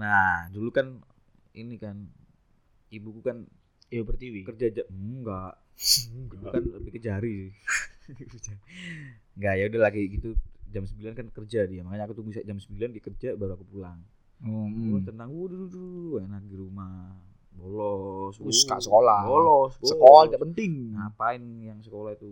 Nah 0.00 0.48
dulu 0.48 0.72
kan 0.72 0.96
ini 1.52 1.76
kan 1.76 2.08
ibuku 2.88 3.20
kan 3.20 3.44
Iya 3.90 4.06
pertiwi 4.06 4.46
kerja 4.46 4.66
jam 4.70 4.86
enggak. 4.88 5.58
Ibu 5.74 6.38
kan 6.46 6.62
lebih 6.62 6.90
ke 6.94 7.00
jari 7.02 7.50
enggak 9.36 9.54
ya 9.58 9.64
udah 9.66 9.80
lagi 9.82 10.02
gitu. 10.08 10.38
Jam 10.70 10.86
9 10.86 11.18
kan 11.18 11.26
kerja 11.34 11.66
dia. 11.66 11.82
Makanya 11.82 12.06
aku 12.06 12.14
tunggu 12.14 12.30
jam 12.30 12.54
9 12.54 12.94
dia 12.94 13.02
kerja 13.02 13.28
baru 13.34 13.58
aku 13.58 13.66
pulang. 13.66 13.98
Oh, 14.46 14.70
hmm. 14.70 15.04
tenang 15.04 15.34
waduh 15.34 15.68
duh, 15.68 16.22
enak 16.22 16.46
di 16.48 16.56
rumah 16.56 17.12
bolos. 17.54 18.34
Wus, 18.40 18.62
uh, 18.66 18.80
sekolah. 18.80 19.26
bolos 19.26 19.74
bolos. 19.78 19.90
sekolah 19.90 20.22
tidak 20.30 20.42
penting. 20.50 20.72
Ngapain 20.94 21.42
yang 21.60 21.78
sekolah 21.82 22.14
itu? 22.14 22.28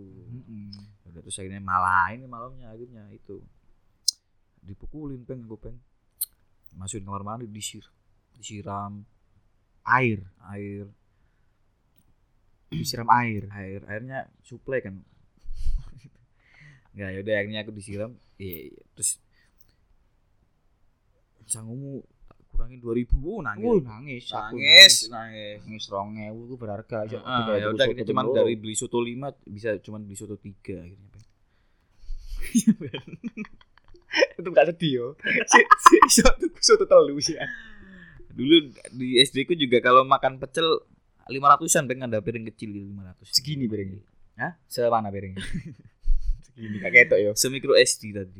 Udah 1.09 1.21
terus 1.21 1.37
akhirnya 1.39 1.61
malah 1.61 2.11
ini 2.13 2.25
malamnya 2.25 2.71
akhirnya 2.71 3.03
itu. 3.11 3.41
Dipukulin 4.63 5.23
peng 5.23 5.43
gue 5.43 5.59
peng. 5.59 5.77
Masukin 6.77 7.05
kamar 7.05 7.25
mandi 7.25 7.49
disir 7.49 7.83
disiram 8.37 9.03
air. 9.83 10.23
Air. 10.53 10.87
Disiram 12.69 13.09
air. 13.11 13.49
Air 13.51 13.81
airnya 13.89 14.29
suplai 14.45 14.79
kan. 14.79 15.01
Nggak 16.95 17.09
yaudah 17.19 17.35
akhirnya 17.35 17.59
aku 17.65 17.73
disiram. 17.75 18.11
Iya 18.39 18.71
iya. 18.71 18.83
terus 18.95 19.19
sangumu 21.49 22.05
dua 22.79 22.93
ribu. 22.95 23.15
Oh, 23.23 23.39
nangis 23.39 23.63
Wuh, 23.63 23.79
nangis. 23.79 24.23
nangis. 24.31 24.93
nangis 25.07 25.59
nangis. 25.63 25.83
Rongnya 25.87 26.35
itu 26.35 26.55
berharga. 26.59 27.07
Aja 27.07 27.23
Ah, 27.23 27.55
ya 27.55 27.71
udah 27.71 27.87
akhirnya 27.87 28.03
cuman 28.03 28.35
dari 28.35 28.59
beli 28.59 28.75
soto 28.75 28.99
lima 28.99 29.31
bisa 29.47 29.79
cuman 29.79 30.03
beli 30.03 30.19
soto 30.19 30.35
tiga 30.35 30.83
akhirnya 30.83 31.07
Peng. 31.09 31.25
itu 34.39 34.49
gak 34.49 34.67
sedih 34.73 34.91
yo. 34.91 35.07
Si 35.47 35.59
si 35.61 35.97
soto 36.19 36.45
soto 36.59 36.83
telu 36.89 37.15
sih 37.21 37.37
dulu 38.29 38.71
di 38.95 39.19
SD 39.19 39.43
ku 39.43 39.53
juga 39.57 39.83
kalau 39.83 40.07
makan 40.07 40.39
pecel 40.39 40.63
lima 41.27 41.51
ratusan 41.51 41.85
pengen 41.85 42.07
ada 42.09 42.23
piring 42.23 42.47
kecil 42.53 42.71
gitu 42.71 42.87
lima 42.87 43.11
ratus. 43.11 43.35
Segini 43.35 43.67
piringnya? 43.67 44.01
Hah? 44.39 44.53
semana 44.71 45.11
piringnya. 45.11 45.43
Segini 46.55 46.79
gak 46.79 46.91
ketok 46.95 47.19
yo. 47.19 47.31
Semikro 47.35 47.75
SD 47.75 48.15
tadi 48.15 48.39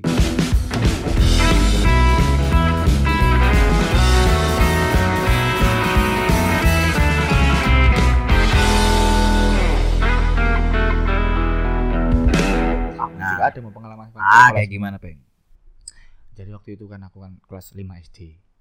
ada 13.50 13.60
mau 13.60 13.72
pengalaman 13.72 14.14
ah 14.16 14.50
kayak 14.52 14.70
gimana 14.70 14.98
peng 14.98 15.20
jadi 16.32 16.50
waktu 16.52 16.74
itu 16.74 16.86
kan 16.86 17.02
aku 17.02 17.20
kan 17.20 17.36
kelas 17.44 17.74
5 17.74 17.84
SD 18.06 18.20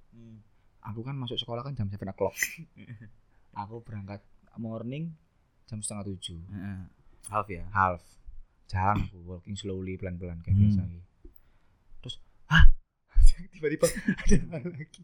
Hmm. 0.08 0.40
Aku 0.80 1.04
kan 1.04 1.14
masuk 1.14 1.36
sekolah 1.36 1.60
kan 1.60 1.74
jam 1.74 1.86
7 1.86 2.00
o'clock. 2.02 2.32
aku 3.60 3.82
berangkat 3.82 4.18
morning 4.56 5.12
jam 5.64 5.78
setengah 5.78 6.08
tujuh. 6.08 6.40
Heeh. 6.48 6.80
Half 7.28 7.46
ya. 7.46 7.68
Half. 7.68 8.00
Jalan 8.66 9.04
aku 9.04 9.20
walking 9.22 9.54
slowly 9.54 9.94
pelan-pelan 9.94 10.40
kayak 10.40 10.54
Hmm. 10.54 10.62
biasa 10.64 10.80
gitu. 10.86 11.06
Terus, 12.00 12.14
hah? 12.46 12.64
Tiba-tiba 13.52 13.84
ada 13.84 14.36
lagi. 14.58 15.00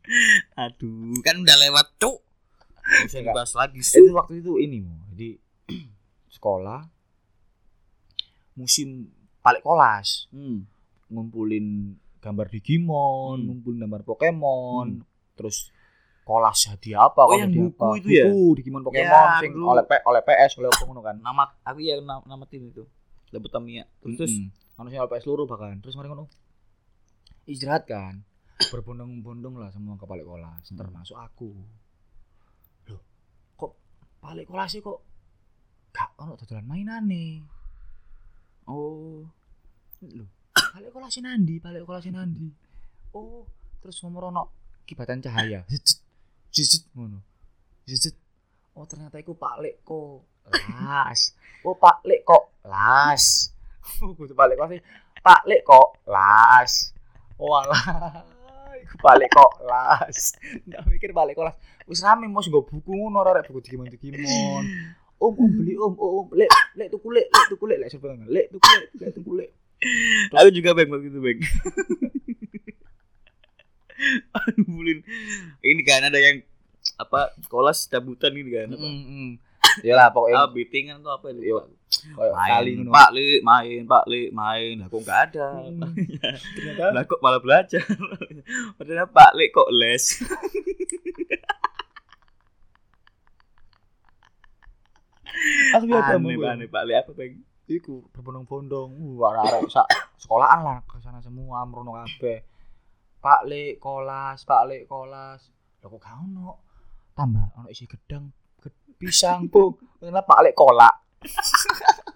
Aduh, 0.56 1.20
kan 1.20 1.36
udah 1.38 1.56
lewat, 1.60 1.86
Cuk. 1.96 2.24
Usah 3.04 3.20
Enggak. 3.20 3.34
dibahas 3.36 3.52
lagi, 3.54 3.78
itu 3.78 4.02
Su. 4.02 4.10
waktu 4.10 4.40
itu 4.40 4.52
ini 4.56 4.78
Mo. 4.80 4.98
jadi 5.12 5.28
sekolah 6.34 6.90
musim 8.54 9.13
balik 9.44 9.60
kelas 9.60 10.26
Hmm. 10.30 10.64
ngumpulin 11.06 11.92
gambar 12.18 12.48
Digimon 12.48 13.36
Hmm. 13.36 13.46
ngumpulin 13.46 13.78
gambar 13.78 14.02
Pokemon 14.02 15.04
terus 15.34 15.68
kelas 16.24 16.66
hadiah 16.66 17.04
apa 17.04 17.20
Oh, 17.22 17.36
yang 17.36 17.52
buku 17.52 17.76
apa. 17.76 18.00
itu 18.00 18.08
ya? 18.10 18.24
buku 18.24 18.56
Digimon 18.56 18.80
Pokemon 18.82 19.04
Ya, 19.28 19.36
sing 19.38 19.52
oleh 19.54 19.84
P, 19.84 19.92
oleh 20.00 20.22
PS 20.22 20.56
oleh 20.56 20.68
apa 20.68 20.82
ngono 20.82 21.00
kan 21.00 21.16
Nama 21.18 21.42
aku 21.62 21.78
ya 21.78 22.00
nama, 22.00 22.24
nama 22.24 22.44
tim 22.44 22.64
itu. 22.64 22.88
Dapat 23.28 23.50
Tamiya. 23.50 23.84
Terus, 24.00 24.16
terus 24.16 24.32
Mm-mm. 24.32 24.48
Ono 24.74 24.88
sing 24.88 24.96
oleh 24.96 25.10
PS 25.10 25.22
seluruh 25.22 25.44
bahkan 25.44 25.76
terus 25.78 25.92
mari 25.92 26.08
ngono 26.08 26.24
istirahat 27.44 27.84
kan 27.84 28.24
berbondong-bondong 28.64 29.54
lah 29.54 29.68
semua 29.68 29.94
ke 29.94 30.02
balik 30.02 30.24
kelas 30.24 30.64
Hmm. 30.66 30.78
termasuk 30.78 31.14
aku 31.14 31.52
loh 32.86 33.02
kok 33.54 33.76
balik 34.18 34.48
kelas 34.48 34.70
sih 34.70 34.80
kok 34.80 35.04
gak 35.90 36.10
ono 36.16 36.34
dodolan 36.34 36.64
mainan 36.64 37.04
nih 37.04 37.44
oh, 38.68 39.24
Loh, 40.04 40.28
balik 40.76 40.90
kelas 40.92 41.16
nandi, 41.24 41.56
balik 41.56 41.88
kelas 41.88 42.04
nandi. 42.12 42.48
Oh, 43.16 43.48
terus 43.80 44.02
nomor 44.04 44.28
ono 44.28 44.42
kibatan 44.84 45.24
cahaya. 45.24 45.64
Zit, 45.68 46.84
ngono. 46.92 47.24
Zit. 47.88 48.12
Oh, 48.76 48.84
ternyata 48.84 49.16
iku 49.22 49.32
Pak 49.32 49.64
Lek 49.64 49.80
kok 49.86 50.26
las. 50.76 51.32
Oh, 51.64 51.72
Pak 51.72 52.04
Lek 52.04 52.28
kok 52.28 52.52
las. 52.68 53.48
Oh, 54.04 54.12
kudu 54.12 54.36
balik 54.36 54.60
kelas. 54.60 54.84
Pak 55.24 55.48
Lek 55.48 55.64
kok 55.64 55.96
las. 56.04 56.92
Oh, 57.40 57.56
alah. 57.56 58.20
Iku 58.84 58.96
balik 59.00 59.32
kok 59.32 59.64
las. 59.64 60.36
Enggak 60.68 60.84
mikir 60.92 61.10
balik 61.16 61.40
kelas. 61.40 61.56
Wis 61.88 62.04
rame 62.04 62.28
mos 62.28 62.44
nggo 62.52 62.68
buku 62.68 62.92
ngono 62.92 63.24
arek 63.24 63.48
buku 63.48 63.64
Digimon 63.64 63.88
Digimon. 63.88 64.64
Om, 65.22 65.32
om 65.38 65.50
beli 65.56 65.74
om, 65.78 65.94
om, 65.96 66.10
om, 66.20 66.26
lek, 66.34 66.50
lek 66.76 66.88
tuku 66.90 67.08
lek, 67.14 67.26
lek 67.30 67.46
tuku 67.48 67.64
lek, 67.70 67.78
lek 67.80 67.90
sebenarnya, 67.90 68.26
lek 68.28 68.46
tuku 68.50 68.68
lek, 68.68 68.88
lek 69.00 69.10
tuku 69.14 69.32
lek. 69.38 69.50
aku 70.32 70.50
juga 70.52 70.70
bang 70.74 70.88
waktu 70.90 71.08
itu 71.08 71.20
bang. 71.22 71.38
Ngumpulin 74.58 74.98
ini 75.70 75.82
kan 75.86 76.04
ada 76.08 76.18
yang 76.18 76.42
apa 77.00 77.32
kelas 77.48 77.88
cabutan 77.88 78.34
ini 78.36 78.50
kan 78.52 78.68
apa? 78.74 78.86
Mm, 78.86 79.30
Ya 79.82 79.98
lah 79.98 80.12
pokoknya 80.14 80.46
Ah, 80.46 80.50
beatingan 80.52 81.02
atau 81.02 81.18
apa 81.18 81.34
itu? 81.34 81.50
Kali 82.14 82.78
main. 82.78 82.90
Pak 82.90 83.10
Li, 83.16 83.40
main, 83.42 83.82
Pak 83.88 84.04
Li, 84.06 84.22
main. 84.30 84.74
Lah 84.82 84.86
kok 84.86 85.00
enggak 85.02 85.20
ada. 85.30 85.46
Hmm. 85.66 85.82
Ternyata 86.54 86.84
Lah 86.94 87.02
kok 87.08 87.20
malah 87.24 87.40
belajar. 87.42 87.82
Padahal 88.78 89.08
Pak 89.10 89.30
Li 89.34 89.46
kok 89.50 89.68
les. 89.74 90.04
Aku 95.74 95.84
biasa 95.88 96.10
Aneh 96.16 96.36
banget 96.36 96.68
Pak 96.70 96.84
Li 96.84 96.94
apa 96.94 97.10
bang? 97.12 97.34
Iku 97.64 98.12
berbondong-bondong, 98.12 98.92
uh, 98.92 99.24
arek-arek 99.24 99.72
sak 99.72 99.88
sekolahan 100.20 100.60
lah 100.60 100.78
ke 100.84 101.00
sana 101.00 101.24
semua 101.24 101.64
merono 101.64 101.96
kabeh. 101.96 102.44
Pak 103.24 103.48
Lek 103.48 103.80
kolas, 103.80 104.44
Pak 104.44 104.68
Lek 104.68 104.84
kolas. 104.84 105.48
Lah 105.80 105.86
kok 105.88 105.96
gak 105.96 106.12
ono? 106.12 106.60
Tambah 107.16 107.56
ono 107.56 107.72
isi 107.72 107.88
gedang, 107.88 108.28
ged- 108.60 109.00
pisang, 109.00 109.48
Bung. 109.48 109.80
Kenapa 109.96 110.36
Pak 110.36 110.40
Lek 110.44 110.52
kolak? 110.52 110.94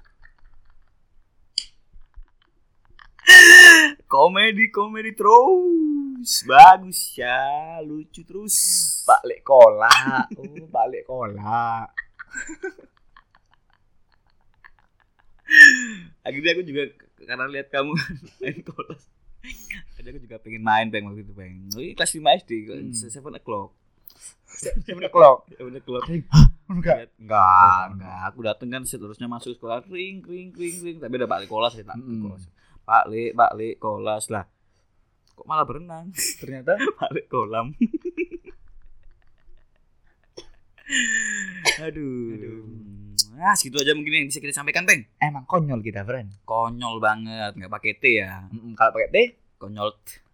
Komedi, 4.09 4.73
komedi 4.73 5.13
terus. 5.13 6.45
Bagus 6.49 7.13
ya, 7.13 7.77
lucu 7.85 8.25
terus. 8.25 8.57
Pak 9.05 9.21
Lek 9.29 9.45
kolak. 9.45 10.33
Oh, 10.37 10.65
Pak 10.73 10.87
Lek 10.89 11.05
kolak. 11.05 11.93
Akhirnya 16.21 16.53
aku 16.53 16.63
juga 16.63 16.83
karena 17.19 17.45
lihat 17.49 17.69
kamu 17.69 17.93
main 18.41 18.59
kelas. 18.61 19.03
Jadi 19.97 20.07
aku 20.09 20.21
juga 20.21 20.37
pengen 20.39 20.63
main 20.63 20.87
bang 20.89 21.05
waktu 21.05 21.25
itu 21.25 21.33
bang. 21.33 21.57
Ini 21.73 21.95
kelas 21.95 22.13
5 22.13 22.41
SD, 22.45 22.51
Hmm. 22.69 22.93
seven 22.93 23.33
o'clock. 23.35 23.73
Seven 24.49 25.03
o'clock. 25.03 25.47
Seven 25.57 25.75
o'clock. 25.75 26.05
Enggak. 26.69 27.09
Enggak, 27.17 27.83
enggak. 27.97 28.19
Aku 28.29 28.39
dateng 28.45 28.69
kan 28.69 28.83
seterusnya 28.85 29.25
masuk 29.25 29.57
sekolah 29.57 29.81
ring 29.89 30.21
ring 30.21 30.53
ring 30.53 30.77
ring 30.85 30.97
tapi 30.99 31.17
udah 31.17 31.25
balik 31.25 31.49
kelas 31.49 31.73
ya 31.75 31.85
tak 31.85 31.97
Mm-mm. 31.97 32.29
kelas. 32.29 32.45
Pak 32.85 33.05
Le, 33.09 33.33
Pak 33.33 33.53
Le, 33.57 33.69
kelas 33.77 34.25
lah. 34.29 34.45
Kok 35.33 35.47
malah 35.47 35.65
berenang? 35.65 36.13
Ternyata 36.43 36.77
balik 36.99 37.31
kolam. 37.31 37.73
Aduh. 41.79 42.33
Aduh. 42.35 42.65
Nah, 43.31 43.55
segitu 43.55 43.79
aja 43.79 43.93
mungkin 43.93 44.13
yang 44.13 44.27
bisa 44.27 44.39
kita 44.39 44.53
sampaikan, 44.53 44.83
Bang. 44.83 45.07
emang 45.19 45.45
konyol 45.45 45.79
kita, 45.79 46.03
friend. 46.03 46.31
Konyol 46.43 46.99
banget, 46.99 47.55
nggak 47.55 47.71
pakai 47.71 47.93
T 47.95 48.05
ya. 48.17 48.47
Mm, 48.49 48.75
Kalau 48.75 48.91
pakai 48.91 49.09
T, 49.09 49.17
Konyol. 49.57 49.91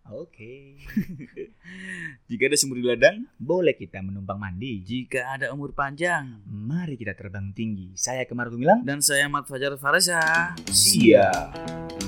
oke. 0.06 0.52
Jika 2.28 2.42
ada 2.44 2.56
sumur 2.56 2.76
di 2.76 2.84
ladang, 2.84 3.24
Boleh 3.34 3.72
kita 3.72 4.00
menumpang 4.00 4.36
mandi. 4.36 4.80
jika 4.80 5.24
ada 5.30 5.48
umur 5.48 5.72
panjang. 5.72 6.44
Mari 6.44 6.94
kita 6.94 7.12
terbang 7.12 7.50
tinggi. 7.50 7.92
Saya 7.94 8.24
Kemar 8.24 8.48
Gumilang. 8.48 8.84
Dan 8.84 9.00
saya 9.00 9.24
Mat 9.26 9.44
Fajar 9.44 9.76
Fareza. 9.76 10.52
Siap. 10.68 12.03